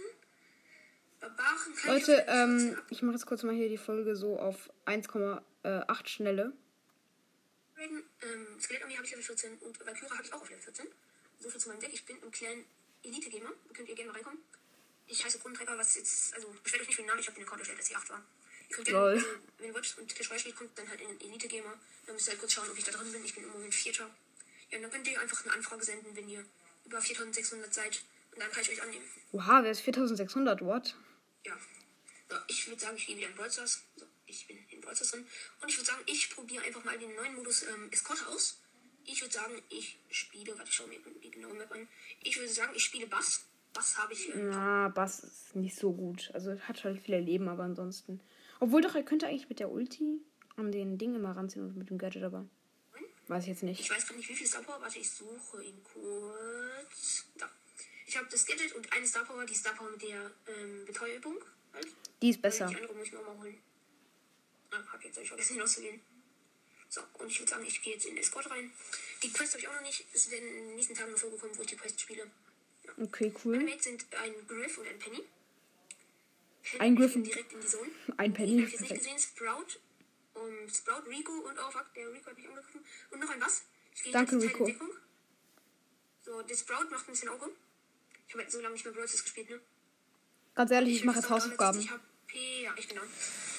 Leute, 1.86 1.86
ich 1.86 1.88
auf 1.88 2.08
Level 2.08 2.22
14 2.22 2.24
ähm, 2.28 2.78
ich 2.90 3.02
mache 3.02 3.14
jetzt 3.14 3.26
kurz 3.26 3.42
mal 3.42 3.54
hier 3.54 3.68
die 3.68 3.78
Folge 3.78 4.16
so 4.16 4.38
auf 4.38 4.70
1,8 4.86 6.08
Schnelle. 6.08 6.52
upgraden. 7.84 8.04
Ähm, 8.22 8.60
Skelettarmee 8.60 8.94
habe 8.96 9.04
ich 9.04 9.10
Level 9.10 9.24
14 9.24 9.58
und 9.58 9.86
Valkyrie 9.86 10.10
habe 10.10 10.22
ich 10.22 10.32
auch 10.32 10.40
auf 10.40 10.50
Level 10.50 10.62
14. 10.62 10.86
So 11.40 11.50
viel 11.50 11.60
zu 11.60 11.68
meinem 11.68 11.80
Deck. 11.80 11.90
Ich 11.92 12.04
bin 12.04 12.16
im 12.22 12.30
kleinen 12.30 12.64
Elite-Gamer. 13.02 13.50
Könnt 13.72 13.88
ihr 13.88 13.94
gerne 13.94 14.10
mal 14.10 14.16
reinkommen. 14.16 14.38
Ich 15.06 15.24
heiße 15.24 15.38
Grundtreiber, 15.38 15.76
was 15.76 15.96
jetzt, 15.96 16.34
also 16.34 16.48
beschwert 16.62 16.82
euch 16.82 16.88
nicht 16.88 16.96
für 16.96 17.02
den 17.02 17.08
Namen, 17.08 17.20
ich 17.20 17.26
habe 17.26 17.36
den 17.36 17.44
Account 17.44 17.60
erstellt, 17.60 17.78
als 17.78 17.90
ich 17.90 17.96
8 17.96 18.10
war. 18.10 18.22
Ihr 18.70 18.76
könnt 18.76 18.88
gerne, 18.88 19.00
Lol. 19.00 19.12
also, 19.12 19.26
wenn 19.58 19.66
ihr 19.66 19.74
wollt 19.74 19.98
und 19.98 20.18
Royale 20.18 20.40
spielt, 20.40 20.56
kommt 20.56 20.78
dann 20.78 20.88
halt 20.88 21.00
in 21.00 21.08
den 21.08 21.20
Elite-Gamer. 21.20 21.74
Dann 22.06 22.14
müsst 22.14 22.26
ihr 22.26 22.30
halt 22.30 22.40
kurz 22.40 22.52
schauen, 22.52 22.70
ob 22.70 22.78
ich 22.78 22.84
da 22.84 22.92
drin 22.92 23.12
bin. 23.12 23.24
Ich 23.24 23.34
bin 23.34 23.44
im 23.44 23.50
Moment 23.50 23.74
Vierter. 23.74 24.08
Ja, 24.70 24.78
und 24.78 24.82
dann 24.84 24.90
könnt 24.90 25.06
ihr 25.06 25.20
einfach 25.20 25.44
eine 25.44 25.52
Anfrage 25.54 25.84
senden, 25.84 26.16
wenn 26.16 26.28
ihr 26.28 26.44
über 26.86 27.00
4600 27.00 27.72
seid. 27.74 28.02
Und 28.32 28.42
dann 28.42 28.50
kann 28.50 28.62
ich 28.62 28.70
euch 28.70 28.82
annehmen. 28.82 29.04
Oha, 29.32 29.62
wer 29.62 29.70
ist 29.70 29.80
4600? 29.80 30.62
What? 30.62 30.96
Ja. 31.44 31.56
So, 32.28 32.36
ich 32.48 32.66
würde 32.66 32.80
sagen, 32.80 32.96
ich 32.96 33.06
gehe 33.06 33.16
wieder 33.16 33.28
in 33.28 33.50
Stars. 33.50 33.84
So, 33.96 34.06
ich 34.26 34.46
bin 34.46 34.58
in 34.70 34.82
Stars 34.82 35.10
drin. 35.10 35.26
Und 35.60 35.68
ich 35.68 35.76
würde 35.76 35.86
sagen, 35.86 36.02
ich 36.06 36.30
probiere 36.30 36.64
einfach 36.64 36.84
mal 36.84 36.98
den 36.98 37.14
neuen 37.14 37.34
Modus 37.34 37.62
ähm, 37.64 37.88
Escort 37.90 38.26
aus. 38.28 38.60
Ich 39.06 39.20
würde 39.20 39.34
sagen, 39.34 39.62
ich 39.68 39.98
spiele, 40.10 40.56
warte, 40.56 40.70
ich 40.70 40.74
schau 40.74 40.86
mir 40.86 40.98
die 41.22 41.30
genaue 41.30 41.54
Map 41.54 41.70
an. 41.72 41.88
Ich 42.22 42.36
würde 42.38 42.50
sagen, 42.50 42.72
ich 42.74 42.84
spiele 42.84 43.06
Bass. 43.06 43.44
Bass 43.74 43.98
habe 43.98 44.12
ich. 44.14 44.28
Ähm, 44.30 44.50
Na, 44.50 44.88
Bass 44.88 45.20
ist 45.20 45.56
nicht 45.56 45.76
so 45.76 45.92
gut. 45.92 46.30
Also 46.32 46.58
hat 46.60 46.84
halt 46.84 47.02
viele 47.02 47.20
Leben, 47.20 47.48
aber 47.48 47.64
ansonsten. 47.64 48.20
Obwohl 48.60 48.80
doch, 48.80 48.94
er 48.94 49.02
könnte 49.02 49.26
eigentlich 49.26 49.48
mit 49.48 49.60
der 49.60 49.70
Ulti 49.70 50.20
an 50.56 50.72
den 50.72 50.96
Ding 50.96 51.14
immer 51.14 51.36
ranziehen 51.36 51.66
und 51.66 51.76
mit 51.76 51.90
dem 51.90 51.98
Gadget 51.98 52.22
aber. 52.22 52.48
Weiß 53.26 53.44
ich 53.44 53.48
jetzt 53.50 53.62
nicht. 53.62 53.80
Ich 53.80 53.90
weiß 53.90 54.06
gar 54.06 54.16
nicht, 54.16 54.28
wie 54.28 54.34
viel 54.34 54.46
Star 54.46 54.62
Power. 54.62 54.80
Warte, 54.80 54.98
ich 54.98 55.10
suche 55.10 55.62
ihn 55.64 55.82
kurz. 55.82 57.26
Da. 57.38 57.50
Ich 58.14 58.20
habe 58.20 58.28
das 58.30 58.46
Gadget 58.46 58.72
und 58.76 58.92
eine 58.92 59.04
Star 59.04 59.24
Power, 59.24 59.44
die 59.44 59.56
Star 59.56 59.74
Power 59.74 59.90
mit 59.90 60.00
der 60.00 60.30
ähm, 60.46 60.84
Betäubung. 60.84 61.36
Halt. 61.72 61.88
Die 62.22 62.30
ist 62.30 62.40
besser. 62.40 62.68
Die 62.68 62.76
andere 62.76 62.94
muss 62.94 63.08
ich 63.08 63.12
mir 63.12 63.20
mal 63.20 63.36
holen. 63.36 63.58
Ah, 64.70 64.76
hab 64.92 65.02
jetzt 65.02 65.16
hab 65.16 65.24
ich 65.24 65.28
vergessen 65.30 65.54
hinauszugehen. 65.54 66.00
So, 66.88 67.00
und 67.14 67.28
ich 67.28 67.40
würde 67.40 67.50
sagen, 67.50 67.64
ich 67.66 67.82
gehe 67.82 67.94
jetzt 67.94 68.06
in 68.06 68.16
Escort 68.16 68.48
rein. 68.48 68.70
Die 69.20 69.32
Quest 69.32 69.54
habe 69.54 69.62
ich 69.62 69.68
auch 69.68 69.74
noch 69.74 69.82
nicht. 69.82 70.06
Es 70.12 70.30
werden 70.30 70.48
in 70.48 70.54
den 70.54 70.76
nächsten 70.76 70.94
Tagen 70.94 71.08
eine 71.08 71.16
Folge 71.16 71.38
kommen, 71.38 71.58
wo 71.58 71.62
ich 71.62 71.66
die 71.66 71.76
Quest 71.76 72.00
spiele. 72.00 72.30
Okay, 73.02 73.34
Meine 73.34 73.38
cool. 73.44 73.64
Mates 73.64 73.82
sind 73.82 74.06
ein 74.22 74.46
Griff 74.46 74.78
und 74.78 74.86
ein 74.86 74.98
Penny. 75.00 75.24
Penny 76.62 76.78
Ein 76.78 76.94
Griff 76.94 77.14
direkt 77.14 77.52
in 77.52 77.60
die 77.62 77.66
Zone. 77.66 77.90
Ein 78.16 78.32
Penny. 78.32 78.62
ich 78.62 78.70
jetzt 78.70 78.80
nicht 78.80 78.94
gesehen. 78.94 79.18
Sprout. 79.18 79.80
Und 80.34 80.72
Sprout, 80.72 81.02
Rico 81.08 81.32
und 81.32 81.58
oh 81.58 81.70
fuck, 81.72 81.92
der 81.96 82.12
Rico 82.12 82.26
hat 82.26 82.36
mich 82.36 82.46
angegriffen. 82.46 82.84
Und 83.10 83.18
noch 83.18 83.30
ein 83.30 83.40
gehe 83.40 83.64
Danke, 84.12 84.40
Rico. 84.40 84.70
So, 86.24 86.42
der 86.42 86.54
Sprout 86.54 86.90
macht 86.92 87.08
ein 87.08 87.10
bisschen 87.10 87.30
Auge. 87.30 87.50
Ich 88.26 88.32
habe 88.34 88.42
halt 88.42 88.52
so 88.52 88.60
lange 88.60 88.74
nicht 88.74 88.84
mehr 88.84 88.94
Brawl 88.94 89.06
gespielt, 89.06 89.50
ne? 89.50 89.60
Ganz 90.54 90.70
ehrlich, 90.70 90.96
ich 90.96 91.04
mache 91.04 91.18
jetzt 91.18 91.30
Hausaufgaben. 91.30 91.78
360 91.80 91.90
HP. 91.90 92.62
Ja, 92.64 92.74
ich 92.76 92.88
bin 92.88 92.96
dran. 92.98 93.08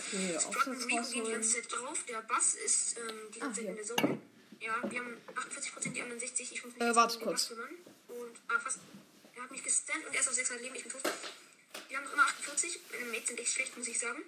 Okay, 0.07 0.39
Sprout 0.39 0.69
und 0.71 0.85
Rico 0.85 1.01
gehen 1.11 1.25
die 1.25 1.31
ganze 1.31 1.53
Zeit 1.61 1.71
drauf. 1.71 2.03
Der 2.07 2.21
Bass 2.21 2.55
ist 2.55 2.97
ähm, 2.97 3.31
die 3.33 3.39
ganze 3.39 3.61
Ah, 3.61 3.63
Zeit 3.63 3.63
hier. 3.63 3.69
in 3.71 3.75
der 3.75 3.85
Zone. 3.85 4.21
Ja, 4.61 4.91
wir 4.91 4.99
haben 4.99 5.17
48%, 5.35 5.89
die 5.93 6.01
anderen 6.01 6.19
60. 6.19 6.51
Ich 6.51 6.63
muss 6.63 6.73
mich 6.73 6.81
Äh, 6.81 6.85
jetzt 6.87 6.95
warte 6.95 7.19
kurz. 7.19 7.51
Und, 7.51 7.59
ah, 8.47 8.59
fast. 8.59 8.79
Er 9.35 9.43
hat 9.43 9.51
mich 9.51 9.63
gestunt 9.63 10.05
und 10.07 10.13
er 10.13 10.21
ist 10.21 10.27
auf 10.27 10.33
600 10.33 10.63
Leben. 10.63 10.75
Ich 10.75 10.83
bin 10.83 10.91
tot. 10.91 11.01
Wir 11.89 11.97
haben 11.97 12.05
noch 12.05 12.13
immer 12.13 12.23
48. 12.23 12.79
Meine 12.91 13.05
Mates 13.11 13.27
sind 13.27 13.39
echt 13.39 13.51
schlecht, 13.53 13.77
muss 13.77 13.87
ich 13.87 13.99
sagen. 13.99 14.23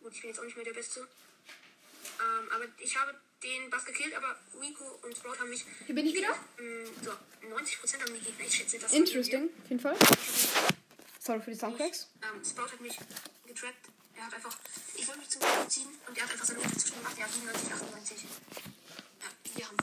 Gut, 0.00 0.12
ich 0.14 0.20
bin 0.20 0.30
jetzt 0.30 0.38
auch 0.38 0.44
nicht 0.44 0.56
mehr 0.56 0.64
der 0.64 0.74
Beste. 0.74 1.06
Ähm, 2.20 2.48
aber 2.52 2.64
ich 2.78 2.96
habe 2.96 3.14
den 3.42 3.70
Bass 3.70 3.84
gekillt, 3.84 4.14
aber 4.14 4.36
Rico 4.60 4.84
und 5.02 5.16
Sprout 5.16 5.38
haben 5.38 5.50
mich. 5.50 5.64
Hier 5.86 5.94
bin 5.94 6.06
ich 6.06 6.14
wieder. 6.14 6.34
Ähm, 6.58 6.86
so, 7.02 7.10
90% 7.10 8.00
haben 8.02 8.14
die 8.14 8.20
Gegner. 8.20 8.44
Ich 8.46 8.54
schätze, 8.54 8.78
das 8.78 8.92
Interesting, 8.92 9.50
auf 9.62 9.68
jeden 9.70 9.80
Fall. 9.80 9.96
Sorry 11.20 11.40
für 11.40 11.50
die 11.50 11.56
Soundtracks. 11.56 12.08
ähm, 12.22 12.44
Sprout 12.44 12.72
hat 12.72 12.80
mich 12.80 12.96
getrappt. 13.46 13.74
Er 14.16 14.26
hat 14.26 14.34
einfach. 14.34 14.56
Ich 14.96 15.06
wollte 15.08 15.20
mich 15.20 15.28
zum 15.30 15.40
Gegner 15.40 15.68
ziehen 15.68 15.88
und 16.06 16.16
er 16.16 16.24
hat 16.24 16.32
einfach 16.32 16.44
seine 16.46 16.60
zu 16.76 16.92
gemacht. 16.92 17.14
Er 17.18 17.24
hat 17.24 17.32
97, 17.32 17.72
98. 17.72 18.24
Ja, 18.24 19.56
wir 19.56 19.66
haben 19.68 19.76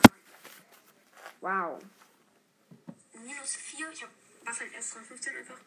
verloren. 1.41 1.77
Wow. 1.77 1.83
Minus 3.13 3.55
4. 3.55 3.91
Ich 3.91 4.01
habe 4.03 4.11
was 4.45 4.59
halt 4.59 4.73
erst 4.73 4.93
von 4.93 5.03
15 5.05 5.35
einfach. 5.37 5.57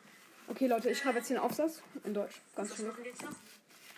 Okay, 0.49 0.67
Leute, 0.67 0.91
ich 0.91 0.99
schreibe 0.99 1.19
jetzt 1.19 1.29
hier 1.29 1.37
einen 1.37 1.47
Aufsatz 1.47 1.81
in 2.05 2.15
Deutsch. 2.15 2.41
Ganz 2.57 2.71
Was 2.71 2.77
schnell. 2.77 2.89
machen 2.89 3.05
wir 3.05 3.11
jetzt 3.11 3.23
noch? 3.23 3.35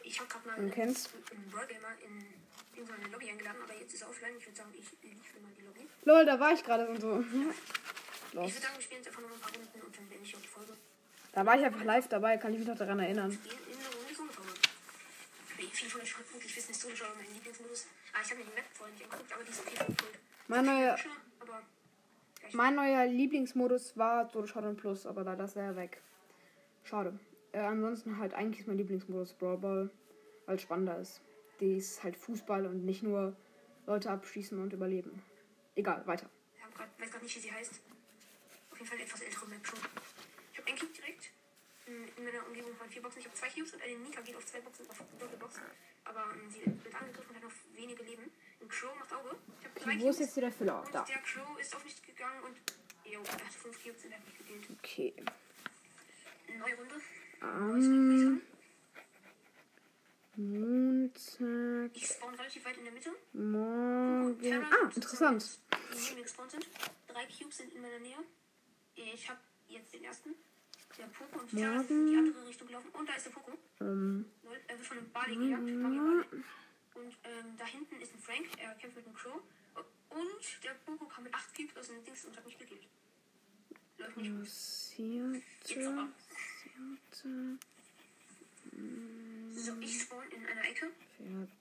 Ich 0.07 0.21
habe 0.21 0.29
gerade 0.29 0.47
mal 0.47 0.55
einen 0.55 0.71
Brawl 0.71 1.67
Gamer 1.67 1.89
in, 2.01 2.79
in 2.79 2.87
so 2.87 2.93
eine 2.93 3.09
Lobby 3.09 3.29
eingeladen, 3.29 3.61
aber 3.61 3.75
jetzt 3.75 3.93
ist 3.93 4.03
er 4.03 4.09
offline. 4.09 4.37
Ich 4.39 4.47
würde 4.47 4.57
sagen, 4.57 4.71
ich 4.73 4.87
liefere 5.03 5.41
mal 5.43 5.51
die 5.59 5.63
Lobby. 5.63 5.89
Lol, 6.05 6.25
da 6.25 6.39
war 6.39 6.53
ich 6.53 6.63
gerade 6.63 6.87
und 6.89 7.01
so. 7.01 7.21
Ich 7.21 8.35
Los. 8.35 8.55
würde 8.55 8.67
sagen, 8.67 8.77
wir 8.77 8.83
spielen 8.83 9.03
jetzt 9.03 9.09
einfach 9.09 9.23
noch 9.23 9.33
ein 9.33 9.41
paar 9.41 9.53
Runden 9.53 9.81
und 9.81 9.97
dann 9.97 10.09
beende 10.09 10.25
ich 10.25 10.37
auch 10.37 10.41
die 10.41 10.47
Folge. 10.47 10.73
Da 11.33 11.45
war 11.45 11.59
ich 11.59 11.65
einfach 11.65 11.83
live 11.83 12.09
dabei, 12.09 12.37
kann 12.37 12.53
ich 12.53 12.61
mich 12.61 12.69
noch 12.69 12.79
daran 12.79 13.01
erinnern. 13.01 13.37
Viele 15.73 15.91
von 15.91 16.01
euch 16.01 16.19
wirklich 16.33 16.57
wissen, 16.57 16.71
ist 16.71 16.81
Solo-Power 16.81 17.15
mein 17.17 17.33
Lieblingsmodus? 17.35 17.87
Ah, 18.13 18.19
ich 18.23 18.31
habe 18.31 18.41
mir 18.41 18.47
die 18.47 18.55
Map 18.55 18.65
vorhin 18.75 18.95
nicht 18.95 19.05
angeguckt, 19.05 19.33
aber 19.33 19.45
die 19.45 19.51
ist 19.51 19.61
okay 19.61 19.77
Gold. 19.77 20.19
Mein 20.47 20.65
neuer, 20.65 20.97
mein 22.53 22.75
neuer 22.77 23.07
Lieblingsmodus 23.07 23.97
war 23.97 24.31
Solo 24.31 24.47
Showdown 24.47 24.77
Plus, 24.77 25.05
aber 25.05 25.25
leider 25.25 25.45
ist 25.45 25.57
er 25.57 25.75
weg. 25.75 26.01
Schade. 26.85 27.19
Äh, 27.57 27.61
ansonsten 27.61 28.19
halt 28.19 28.35
eigentlich 28.35 28.61
ist 28.61 28.67
mein 28.67 28.77
Lieblingsmodus 28.77 29.33
Brawl 29.33 29.57
Ball, 29.57 29.91
weil 30.45 30.57
es 30.57 30.63
spannender 30.63 30.99
ist. 30.99 31.23
Die 31.59 31.79
ist 31.79 32.05
halt 32.05 32.15
Fußball 32.19 32.67
und 32.67 32.85
nicht 32.85 33.03
nur 33.03 33.35
Leute 33.87 34.11
abschießen 34.11 34.61
und 34.61 34.75
überleben. 34.75 35.23
Egal, 35.75 36.07
weiter. 36.07 36.29
ich 36.55 36.63
hab 36.63 36.75
grad, 36.75 36.89
weiß 37.01 37.11
gerade 37.11 37.25
nicht, 37.25 37.35
wie 37.35 37.41
sie 37.41 37.51
heißt. 37.51 37.81
Auf 38.71 38.79
jeden 38.79 38.91
Fall 38.91 39.01
etwas 39.01 39.23
ältere 39.23 39.47
Map 39.47 39.67
schon. 39.67 39.79
Ich 40.53 40.59
habe 40.59 40.69
einen 40.69 40.79
Cube 40.79 40.93
direkt. 40.93 41.31
In 41.87 41.95
in 42.19 42.25
meiner 42.25 42.47
Umgebung 42.47 42.79
waren 42.79 42.91
vier 42.91 43.01
Boxen. 43.01 43.21
Ich 43.21 43.25
habe 43.25 43.37
zwei 43.37 43.49
Cubes 43.49 43.73
und 43.73 43.83
eine 43.83 43.97
Nika 44.01 44.21
geht 44.21 44.37
auf 44.37 44.45
zwei 44.45 44.61
Boxen 44.61 44.91
auf 44.91 45.03
Doppelboxen. 45.19 45.63
Aber 46.05 46.25
ähm, 46.35 46.51
sie 46.51 46.61
wird 46.61 46.95
angegriffen 46.95 47.31
und 47.31 47.37
hat 47.37 47.43
noch 47.43 47.57
wenige 47.75 48.03
Leben. 48.03 48.31
Ein 48.61 48.69
Crow 48.69 48.95
macht 48.99 49.13
Auge. 49.15 49.31
Ich 49.61 49.67
habe 49.67 49.81
drei 49.81 49.93
Wo 49.93 49.97
ist 49.97 50.03
Cubes. 50.03 50.19
jetzt 50.19 50.35
hier 50.35 50.43
der 50.43 50.53
Füller? 50.53 50.85
Da. 50.93 51.05
der 51.05 51.23
Crow 51.23 51.59
ist 51.59 51.75
auf 51.75 51.83
mich 51.85 52.03
gegangen 52.03 52.43
und. 52.45 52.57
Jo, 53.11 53.23
er 53.23 53.33
hat 53.33 53.55
fünf 53.55 53.83
Cubes 53.83 54.05
und 54.05 54.13
hat 54.13 54.25
mich 54.27 54.37
gekillt. 54.37 54.69
Okay. 54.79 55.15
Neue 56.59 56.77
Runde. 56.77 57.01
Am 57.41 58.43
Montag. 60.37 61.91
Ich 61.95 62.07
spawn 62.07 62.35
relativ 62.35 62.65
weit 62.65 62.77
in 62.79 62.85
der 62.85 62.93
Mitte. 62.93 63.11
Morgen. 63.33 64.65
Ah, 64.65 64.91
interessant. 64.95 65.59
Die 65.93 66.23
gespawnt 66.23 66.51
sind. 66.51 66.67
Drei 67.07 67.27
Cubes 67.27 67.57
sind 67.57 67.73
in 67.75 67.81
meiner 67.83 67.99
Nähe. 67.99 68.19
Ich 68.95 69.29
habe 69.29 69.41
jetzt 69.69 69.95
den 69.95 70.05
ersten. 70.05 70.35
Der 70.99 71.07
Poco 71.07 71.41
und 71.41 71.51
Terran 71.51 71.87
sind 71.87 72.01
in 72.01 72.07
die 72.07 72.17
andere 72.17 72.47
Richtung 72.49 72.67
gelaufen. 72.69 72.91
Und 72.93 73.09
da 73.09 73.15
ist 73.15 73.27
der 73.27 73.31
Poco. 73.31 73.53
Ähm, 73.81 74.27
Lol, 74.43 74.61
Er 74.67 74.79
wird 74.79 74.87
von 74.87 74.99
einem 74.99 75.11
Barley 75.11 75.37
gejagt. 75.37 75.63
Und 76.95 77.17
ähm, 77.25 77.57
da 77.59 77.67
hinten 77.67 78.01
ist 78.01 78.15
ein 78.15 78.21
Frank. 78.21 78.47
Er 78.59 78.75
kämpft 78.75 78.97
mit 78.97 79.07
einem 79.07 79.15
Crow. 79.15 79.41
Und 80.09 80.65
der 80.65 80.75
Poco 80.87 81.07
kam 81.07 81.25
mit 81.25 81.35
8 81.35 81.55
Cubes 81.55 81.77
aus 81.77 81.89
dem 81.89 82.03
Dings 82.05 82.25
und 82.25 82.37
hat 82.37 82.45
mich 82.47 82.59
gekillt. 82.59 82.87
Passierte, 83.97 85.33
So, 89.55 89.77
ich 89.81 90.03
spawn 90.03 90.31
in 90.31 90.47
einer 90.47 90.65
Ecke. 90.69 90.91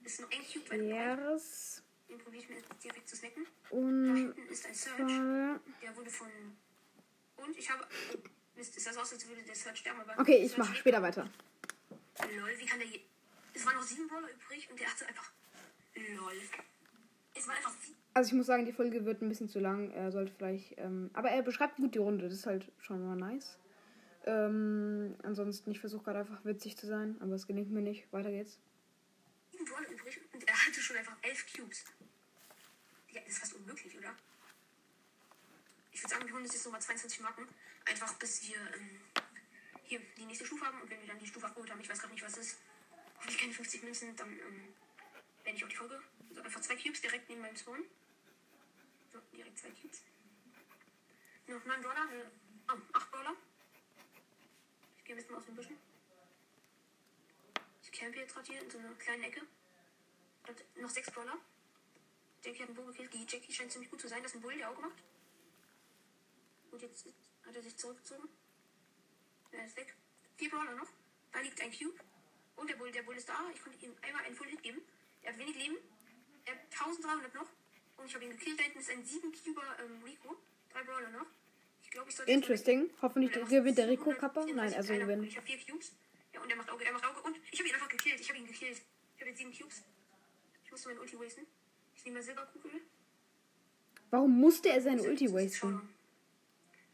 Ist 0.04 0.20
noch 0.20 0.30
ein 0.30 0.42
Cube 0.52 0.64
breit. 0.68 0.80
Vers. 0.80 1.82
Den 2.08 2.18
probiere 2.18 2.42
ich 2.42 2.48
mir 2.48 2.62
direkt 2.82 3.08
zu 3.08 3.16
snacken. 3.16 3.46
Da 3.70 3.76
hinten 3.76 4.48
ist 4.48 4.66
ein 4.66 4.74
Search. 4.74 5.60
Der 5.82 5.96
wurde 5.96 6.10
von. 6.10 6.28
Und 7.36 7.56
ich 7.56 7.70
habe. 7.70 7.86
Oh, 8.14 8.18
Mist, 8.54 8.76
ist 8.76 8.86
das 8.86 8.96
aus, 8.96 9.12
als 9.12 9.26
würde 9.28 9.42
der 9.42 9.54
Search 9.54 9.78
sterben, 9.78 10.00
aber. 10.00 10.18
Okay, 10.20 10.44
ich 10.44 10.56
mache 10.56 10.74
später 10.74 11.02
weiter. 11.02 11.28
Lol, 12.36 12.58
wie 12.58 12.66
kann 12.66 12.78
der 12.78 12.88
je. 12.88 13.00
Es 13.54 13.64
waren 13.66 13.76
noch 13.76 13.82
sieben 13.82 14.06
Brawler 14.08 14.30
übrig 14.30 14.68
und 14.70 14.78
der 14.78 14.90
hatte 14.90 15.06
einfach. 15.06 15.30
Lol. 15.94 16.40
Es 17.34 17.46
waren 17.48 17.56
einfach 17.56 17.74
sieben. 17.82 17.96
Also 18.16 18.28
ich 18.28 18.32
muss 18.32 18.46
sagen, 18.46 18.64
die 18.64 18.72
Folge 18.72 19.04
wird 19.04 19.20
ein 19.20 19.28
bisschen 19.28 19.50
zu 19.50 19.58
lang. 19.60 19.90
Er 19.90 20.10
sollte 20.10 20.32
vielleicht. 20.32 20.78
Ähm, 20.78 21.10
aber 21.12 21.28
er 21.28 21.42
beschreibt 21.42 21.76
gut 21.76 21.94
die 21.94 21.98
Runde. 21.98 22.24
Das 22.24 22.32
ist 22.32 22.46
halt 22.46 22.72
schon 22.78 23.06
mal 23.06 23.14
nice. 23.14 23.58
Ähm, 24.24 25.14
ansonsten, 25.22 25.70
ich 25.70 25.80
versuche 25.80 26.04
gerade 26.04 26.20
einfach 26.20 26.42
witzig 26.42 26.78
zu 26.78 26.86
sein, 26.86 27.18
aber 27.20 27.34
es 27.34 27.46
gelingt 27.46 27.70
mir 27.70 27.82
nicht. 27.82 28.10
Weiter 28.14 28.30
geht's. 28.30 28.58
übrig 29.52 30.18
und 30.32 30.48
er 30.48 30.54
hatte 30.54 30.80
schon 30.80 30.96
einfach 30.96 31.14
elf 31.20 31.44
Cubes. 31.54 31.84
Ja, 33.10 33.20
das 33.20 33.32
ist 33.34 33.38
fast 33.40 33.52
unmöglich, 33.52 33.94
oder? 33.98 34.14
Ich 35.92 36.02
würde 36.02 36.14
sagen, 36.14 36.26
wir 36.26 36.32
holen 36.32 36.44
uns 36.44 36.54
jetzt 36.54 36.64
nochmal 36.64 36.80
22 36.80 37.20
Marken. 37.20 37.46
Einfach 37.84 38.14
bis 38.14 38.48
wir 38.48 38.56
ähm, 38.56 38.98
hier 39.84 40.00
die 40.16 40.24
nächste 40.24 40.46
Stufe 40.46 40.64
haben. 40.64 40.80
Und 40.80 40.88
wenn 40.88 41.02
wir 41.02 41.08
dann 41.08 41.18
die 41.18 41.26
Stufe 41.26 41.44
abgeholt 41.44 41.70
haben, 41.70 41.82
ich 41.82 41.90
weiß 41.90 41.98
gerade 41.98 42.14
nicht, 42.14 42.24
was 42.24 42.32
es 42.38 42.52
ist. 42.52 42.58
Hoffentlich 43.18 43.38
keine 43.38 43.52
50 43.52 43.82
Münzen, 43.82 44.16
dann 44.16 44.30
ähm, 44.30 44.72
beende 45.44 45.58
ich 45.58 45.64
auch 45.64 45.68
die 45.68 45.76
Folge. 45.76 46.00
Also 46.30 46.40
einfach 46.40 46.62
zwei 46.62 46.76
Cubes 46.76 47.02
direkt 47.02 47.28
neben 47.28 47.42
meinem 47.42 47.56
Spawn. 47.56 47.84
So, 49.16 49.22
direkt 49.34 49.58
zwei 49.58 49.70
Cubes. 49.70 50.02
Noch 51.46 51.64
9 51.64 51.80
Brawler. 51.80 52.12
Äh, 52.12 52.26
oh, 52.70 52.78
8 52.92 53.10
Brawler. 53.10 53.34
Ich 54.98 55.04
gehe 55.04 55.14
ein 55.14 55.18
bisschen 55.18 55.36
aus 55.36 55.46
den 55.46 55.54
Büschen. 55.54 55.78
Ich 57.82 57.92
campe 57.92 58.18
jetzt 58.18 58.34
gerade 58.34 58.46
hier 58.46 58.60
in 58.60 58.70
so 58.70 58.78
einer 58.78 58.92
kleinen 58.96 59.22
Ecke. 59.22 59.40
Und 60.46 60.82
noch 60.82 60.90
6 60.90 61.10
Brawler. 61.12 61.38
Jackie 62.44 62.60
hat 62.60 62.68
einen 62.68 62.76
Bull 62.76 62.92
gekillt. 62.92 63.14
Die 63.14 63.26
Jackie 63.26 63.52
scheint 63.52 63.72
ziemlich 63.72 63.90
gut 63.90 64.02
zu 64.02 64.08
sein. 64.08 64.22
Das 64.22 64.32
ist 64.32 64.36
ein 64.36 64.42
Bull, 64.42 64.54
der 64.54 64.70
Auge 64.70 64.82
macht. 64.82 65.02
Und 66.70 66.82
jetzt 66.82 67.06
hat 67.46 67.56
er 67.56 67.62
sich 67.62 67.76
zurückgezogen. 67.76 68.28
Er 69.52 69.64
ist 69.64 69.76
weg. 69.76 69.96
Vier 70.36 70.50
Brawler 70.50 70.74
noch. 70.74 70.90
Da 71.32 71.40
liegt 71.40 71.58
ein 71.62 71.72
Cube. 71.72 71.98
Und 72.56 72.68
der 72.68 72.76
Bull, 72.76 72.92
der 72.92 73.02
Bull 73.02 73.16
ist 73.16 73.30
da. 73.30 73.48
Ich 73.54 73.62
konnte 73.62 73.82
ihm 73.82 73.96
einmal 74.02 74.24
einen 74.24 74.36
Full 74.36 74.48
Hit 74.48 74.62
geben. 74.62 74.82
Er 75.22 75.32
hat 75.32 75.38
wenig 75.38 75.56
Leben. 75.56 75.78
Er 76.44 76.54
hat 76.54 76.60
1300 76.64 77.34
noch. 77.34 77.48
Und 77.96 78.06
ich 78.06 78.14
habe 78.14 78.24
ihn 78.24 78.30
gekillt. 78.30 78.58
Da 78.58 78.64
hinten 78.64 78.78
ist 78.78 78.90
ein 78.90 79.04
7 79.04 79.32
Cuber 79.32 79.62
ähm, 79.80 80.02
Rico. 80.04 80.36
Drei 80.72 80.82
Brawler 80.82 81.10
noch. 81.10 81.26
Ich 81.82 81.90
glaube, 81.90 82.10
ich 82.10 82.16
sollte. 82.16 82.32
Interesting. 82.32 82.90
Hoffentlich 83.00 83.32
gewinnt 83.32 83.78
der 83.78 83.88
Rico 83.88 84.10
734 84.10 84.20
Kappa. 84.20 84.44
Nein, 84.46 84.74
also 84.74 84.94
gewinnt. 84.94 85.26
Ich 85.26 85.36
habe 85.36 85.46
vier 85.46 85.58
Cubes. 85.58 85.92
Ja, 86.32 86.40
und 86.42 86.50
er 86.50 86.56
macht 86.56 86.70
Auge, 86.70 86.84
er 86.84 86.92
macht 86.92 87.04
Auge. 87.06 87.20
Und 87.22 87.36
ich 87.50 87.58
habe 87.58 87.68
ihn 87.68 87.74
einfach 87.74 87.88
gekillt. 87.88 88.20
Ich 88.20 88.28
habe 88.28 88.38
ihn 88.38 88.46
gekillt. 88.46 88.82
Ich 89.14 89.20
habe 89.20 89.30
jetzt 89.30 89.38
sieben 89.38 89.52
Cubes. 89.52 89.82
Ich 90.64 90.70
musste 90.70 90.88
mein 90.88 90.98
Ulti 90.98 91.18
wasten. 91.18 91.46
Ich 91.96 92.04
nehme 92.04 92.18
mal 92.18 92.22
Silberkugel. 92.22 92.80
Warum 94.10 94.38
musste 94.38 94.68
er 94.68 94.80
seine 94.82 95.02
Ulti 95.02 95.32
wasten? 95.32 95.88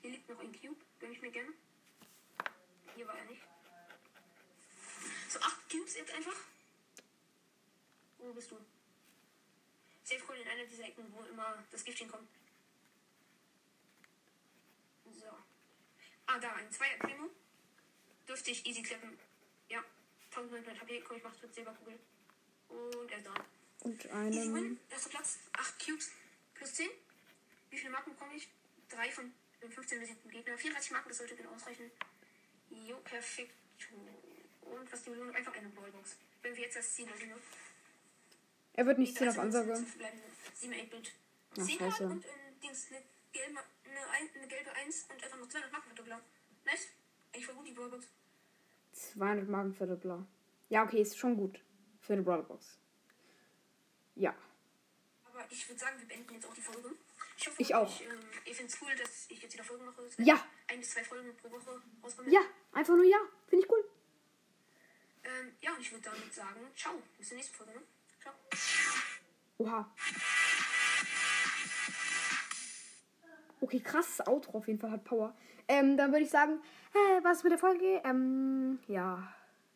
Hier 0.01 0.11
liegt 0.11 0.29
noch 0.29 0.39
ein 0.39 0.53
Cube. 0.53 0.77
Gönn 1.01 1.13
ich 1.13 1.21
mir 1.21 1.31
gerne. 1.31 1.53
Hier 2.95 3.07
war 3.07 3.19
er 3.19 3.25
nicht. 3.25 3.43
So, 5.29 5.41
acht 5.41 5.71
Cubes 5.71 5.97
jetzt 5.97 6.15
einfach. 6.15 6.37
Wo 8.19 8.33
bist 8.33 8.51
du? 8.51 8.57
Safe 10.13 10.41
in 10.41 10.49
einer 10.49 10.65
dieser 10.65 10.85
Ecken, 10.85 11.05
wo 11.13 11.23
immer 11.25 11.65
das 11.71 11.85
Gift 11.85 11.99
hinkommt. 11.99 12.29
So. 15.11 15.27
Ah, 16.27 16.39
da, 16.39 16.53
ein 16.55 16.71
Zweier 16.71 16.99
Primo. 16.99 17.31
Dürfte 18.29 18.51
ich 18.51 18.67
easy 18.67 18.83
klappen. 18.83 19.19
Ja. 19.69 19.83
1900 20.35 20.81
HP. 20.81 21.01
Komm, 21.01 21.17
ich 21.17 21.23
mach's 21.23 21.43
mit 21.43 21.55
Silberkugel. 21.55 21.99
Und 22.69 23.11
er 23.11 23.19
ist 23.19 23.27
da. 23.27 23.35
Und 23.81 24.05
Easy 24.05 24.11
einem. 24.11 24.55
Win, 24.55 24.81
erster 24.91 25.11
Platz, 25.11 25.39
8 25.53 25.85
Cubes 25.85 26.11
plus 26.55 26.75
10. 26.75 26.89
Wie 27.71 27.79
viele 27.79 27.91
Marken 27.91 28.13
bekomme 28.13 28.35
ich? 28.35 28.49
3 28.91 29.11
von 29.11 29.33
dem 29.61 29.73
15 29.73 30.01
besiegten 30.01 30.31
Gegner. 30.31 30.57
34 30.57 30.93
Marken, 30.93 31.09
das 31.09 31.19
sollte 31.19 31.37
genau 31.37 31.51
ausreichen. 31.51 31.91
Jo, 32.71 32.97
perfekt. 32.99 33.55
Und 34.63 34.93
was 34.93 35.03
die 35.03 35.11
Belohnung? 35.11 35.35
Einfach 35.35 35.55
eine 35.55 35.69
Ballbox. 35.69 36.17
Wenn 36.43 36.55
wir 36.55 36.63
jetzt 36.63 36.77
das 36.77 36.95
Ziel 36.95 37.09
also, 37.11 37.27
ne? 37.27 37.37
Er 38.75 38.87
wird 38.87 38.99
nicht 38.99 39.17
10 39.17 39.29
auf 39.29 39.35
13 39.35 39.45
Ansage. 39.47 39.67
Münzen 39.73 39.87
verbleibende 39.87 40.25
7 40.55 40.73
8-Bit. 40.75 41.13
Ach, 41.59 41.65
10 41.67 41.79
scheiße. 41.79 42.05
und 42.07 42.25
ähm, 42.25 42.61
Dings, 42.63 42.87
eine 42.91 43.03
gelbe, 43.33 43.61
eine, 43.85 44.01
ein- 44.11 44.31
eine 44.37 44.47
gelbe 44.49 44.73
1 44.73 45.07
und 45.13 45.23
einfach 45.25 45.39
noch 45.39 45.49
200 45.49 45.73
Marken 45.73 45.87
verdoppler. 45.89 46.21
Nice. 46.65 46.89
Eigentlich 47.33 47.47
voll 47.47 47.55
gut, 47.57 47.67
die 47.67 47.73
Ballbox. 47.73 48.07
200 48.93 49.49
Marken 49.49 49.75
für 49.75 49.87
Doppler. 49.87 50.27
Ja, 50.69 50.85
okay, 50.85 51.01
ist 51.03 51.19
schon 51.19 51.37
gut. 51.37 51.61
Für 52.01 52.13
eine 52.15 52.23
Brawlerbox. 52.23 52.79
Ja. 54.17 54.35
Aber 55.25 55.45
ich 55.51 55.67
würde 55.69 55.79
sagen, 55.81 55.99
wir 55.99 56.07
beenden 56.09 56.35
jetzt 56.35 56.47
auch 56.47 56.53
die 56.55 56.61
Folge. 56.61 56.91
Ich 57.39 57.47
hoffe, 57.47 57.63
Ich 57.63 57.75
auch. 57.75 58.01
Ich, 58.01 58.07
ähm, 58.07 58.21
ihr 58.45 58.55
findet 58.55 58.75
es 58.75 58.83
cool, 58.83 58.95
dass 58.97 59.27
ich 59.31 59.43
jetzt 59.43 59.55
wieder 59.55 59.65
Folgen 59.65 59.85
mache. 59.87 60.07
Ja. 60.19 60.47
Ein 60.69 60.81
bis 60.81 60.91
zwei 60.91 61.05
Folgen 61.05 61.35
pro 61.37 61.51
Woche 61.51 61.81
rauskommen. 62.03 62.31
Ja, 62.33 62.41
einfach 62.73 62.95
nur 62.95 63.05
ja. 63.05 63.19
Finde 63.49 63.65
ich 63.65 63.71
cool. 63.73 63.85
Ähm, 65.25 65.53
ja, 65.61 65.73
und 65.75 65.81
ich 65.81 65.91
würde 65.93 66.05
damit 66.05 66.33
sagen, 66.35 66.61
ciao. 66.77 67.01
Bis 67.17 67.29
zur 67.29 67.37
nächsten 67.37 67.55
Folge. 67.55 67.73
Ne? 67.73 67.83
Oha. 69.59 69.91
Okay, 73.61 73.81
krasses 73.81 74.27
Outro 74.27 74.59
auf 74.59 74.67
jeden 74.67 74.81
Fall, 74.81 74.91
hat 74.91 75.05
Power. 75.05 75.35
Ähm, 75.69 75.97
dann 75.97 76.11
würde 76.11 76.25
ich 76.25 76.31
sagen, 76.31 76.61
äh, 76.95 77.25
was 77.25 77.45
mit 77.45 77.53
der 77.53 77.59
Folge? 77.59 78.03
Ähm, 78.05 78.81
ja. 78.89 79.33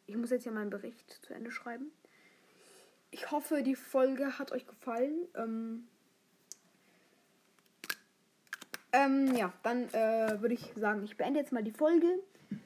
Ich 0.07 0.17
muss 0.17 0.31
jetzt 0.31 0.47
ja 0.47 0.53
meinen 0.53 0.71
Bericht 0.71 1.25
zu 1.25 1.35
Ende 1.35 1.51
schreiben. 1.51 1.91
Ich 3.11 3.31
hoffe, 3.31 3.63
die 3.63 3.75
Folge 3.75 4.39
hat 4.39 4.53
euch 4.53 4.67
gefallen. 4.67 5.27
Ähm, 5.35 5.89
ähm, 8.93 9.35
ja, 9.35 9.53
dann 9.63 9.89
äh, 9.93 10.41
würde 10.41 10.55
ich 10.55 10.73
sagen, 10.77 11.03
ich 11.05 11.17
beende 11.17 11.41
jetzt 11.41 11.53
mal 11.53 11.65
die 11.65 11.73
Folge. 11.73 12.07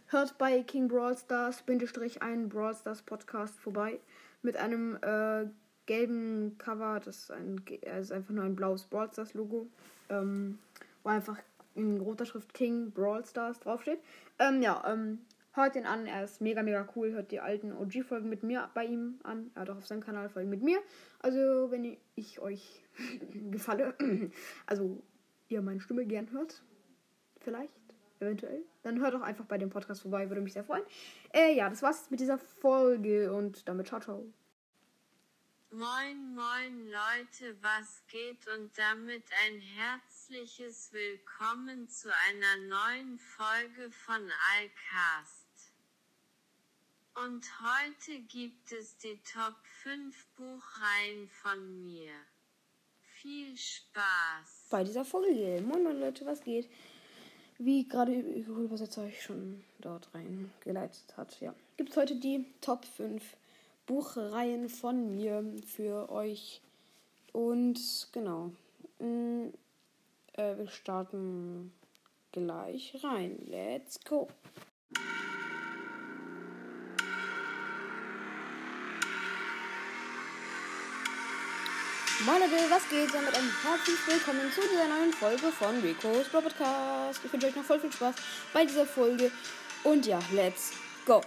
Hört 0.08 0.36
bei 0.38 0.62
King 0.62 0.88
Brawl 0.88 1.16
Stars, 1.16 1.62
Bindestrich, 1.62 2.20
ein 2.20 2.48
Brawl 2.48 2.74
Stars 2.74 3.02
Podcast 3.02 3.58
vorbei. 3.60 4.00
Mit 4.42 4.56
einem 4.56 4.96
äh, 5.02 5.46
gelben 5.90 6.56
Cover. 6.58 7.00
Das 7.04 7.16
ist, 7.16 7.30
ein, 7.32 7.64
ge- 7.64 7.80
äh, 7.82 8.00
ist 8.00 8.12
einfach 8.12 8.32
nur 8.32 8.44
ein 8.44 8.54
blaues 8.54 8.84
Brawl 8.84 9.10
Stars 9.12 9.34
Logo. 9.34 9.66
Ähm, 10.08 10.58
wo 11.02 11.08
einfach 11.10 11.36
in 11.74 12.00
roter 12.00 12.26
Schrift 12.26 12.54
King 12.54 12.90
Brawl 12.92 13.24
Stars 13.24 13.58
draufsteht. 13.60 13.98
Ähm, 14.38 14.62
ja, 14.62 14.82
ähm, 14.86 15.18
hört 15.52 15.74
ihn 15.76 15.86
an. 15.86 16.06
Er 16.06 16.22
ist 16.24 16.40
mega, 16.40 16.62
mega 16.62 16.86
cool. 16.94 17.12
Hört 17.12 17.30
die 17.32 17.40
alten 17.40 17.72
OG-Folgen 17.72 18.28
mit 18.28 18.42
mir 18.42 18.70
bei 18.74 18.84
ihm 18.84 19.18
an. 19.24 19.50
Er 19.54 19.62
hat 19.62 19.70
auch 19.70 19.76
auf 19.78 19.86
seinem 19.86 20.02
Kanal 20.02 20.28
Folgen 20.28 20.50
mit 20.50 20.62
mir. 20.62 20.78
Also, 21.20 21.70
wenn 21.70 21.96
ich 22.14 22.38
euch 22.40 22.82
gefalle, 23.50 23.94
also 24.66 25.02
ihr 25.48 25.62
meine 25.62 25.80
Stimme 25.80 26.04
gern 26.06 26.30
hört, 26.32 26.62
vielleicht, 27.40 27.72
eventuell, 28.20 28.62
dann 28.82 29.00
hört 29.00 29.14
doch 29.14 29.22
einfach 29.22 29.46
bei 29.46 29.58
dem 29.58 29.70
Podcast 29.70 30.02
vorbei, 30.02 30.28
würde 30.28 30.42
mich 30.42 30.52
sehr 30.52 30.64
freuen. 30.64 30.84
Äh, 31.32 31.54
ja, 31.56 31.68
das 31.68 31.82
war's 31.82 32.10
mit 32.10 32.20
dieser 32.20 32.38
Folge 32.38 33.32
und 33.32 33.66
damit 33.68 33.88
ciao, 33.88 34.00
ciao. 34.00 34.24
Moin, 35.72 36.34
moin 36.34 36.90
Leute, 36.90 37.56
was 37.62 38.02
geht 38.08 38.44
und 38.48 38.76
damit 38.76 39.22
ein 39.46 39.60
herzliches 39.60 40.92
Willkommen 40.92 41.88
zu 41.88 42.08
einer 42.28 42.56
neuen 42.66 43.20
Folge 43.20 43.88
von 43.92 44.20
Alcast. 44.56 45.70
Und 47.24 47.46
heute 47.60 48.18
gibt 48.22 48.72
es 48.72 48.96
die 48.96 49.20
Top 49.22 49.54
5 49.84 50.26
Buchreihen 50.36 51.28
von 51.28 51.84
mir. 51.84 52.14
Viel 53.20 53.56
Spaß! 53.56 54.66
bei 54.70 54.82
dieser 54.82 55.04
Folge. 55.04 55.62
Moin 55.64 55.84
Moin 55.84 56.00
Leute, 56.00 56.26
was 56.26 56.42
geht? 56.42 56.68
Wie 57.58 57.86
gerade 57.86 58.20
Google 58.42 58.64
Übersetzer 58.64 59.02
euch 59.02 59.22
schon 59.22 59.62
dort 59.78 60.12
reingeleitet 60.12 61.16
hat, 61.16 61.40
ja. 61.40 61.54
Gibt 61.76 61.90
es 61.90 61.96
heute 61.96 62.16
die 62.16 62.44
Top 62.60 62.84
5 62.84 63.22
Buchreihen 63.22 63.49
Buchreihen 63.90 64.68
von 64.68 65.16
mir 65.16 65.44
für 65.66 66.08
euch. 66.10 66.60
Und 67.32 67.76
genau, 68.12 68.52
mh, 69.00 69.48
äh, 70.34 70.56
wir 70.56 70.68
starten 70.68 71.72
gleich 72.30 72.96
rein. 73.02 73.36
Let's 73.48 73.98
go! 74.08 74.28
Moin 82.24 82.38
Leute, 82.38 82.70
was 82.70 82.88
geht? 82.88 83.12
Damit 83.12 83.34
ein 83.34 83.50
herzlich 83.64 84.06
willkommen 84.06 84.52
zu 84.52 84.60
dieser 84.60 84.86
neuen 84.86 85.12
Folge 85.12 85.50
von 85.50 85.80
Rico's 85.80 86.28
Podcast. 86.28 87.20
Ich 87.24 87.32
wünsche 87.32 87.48
euch 87.48 87.56
noch 87.56 87.64
voll 87.64 87.80
viel 87.80 87.90
Spaß 87.90 88.14
bei 88.52 88.64
dieser 88.64 88.86
Folge. 88.86 89.32
Und 89.82 90.06
ja, 90.06 90.20
let's 90.32 90.74
go! 91.04 91.20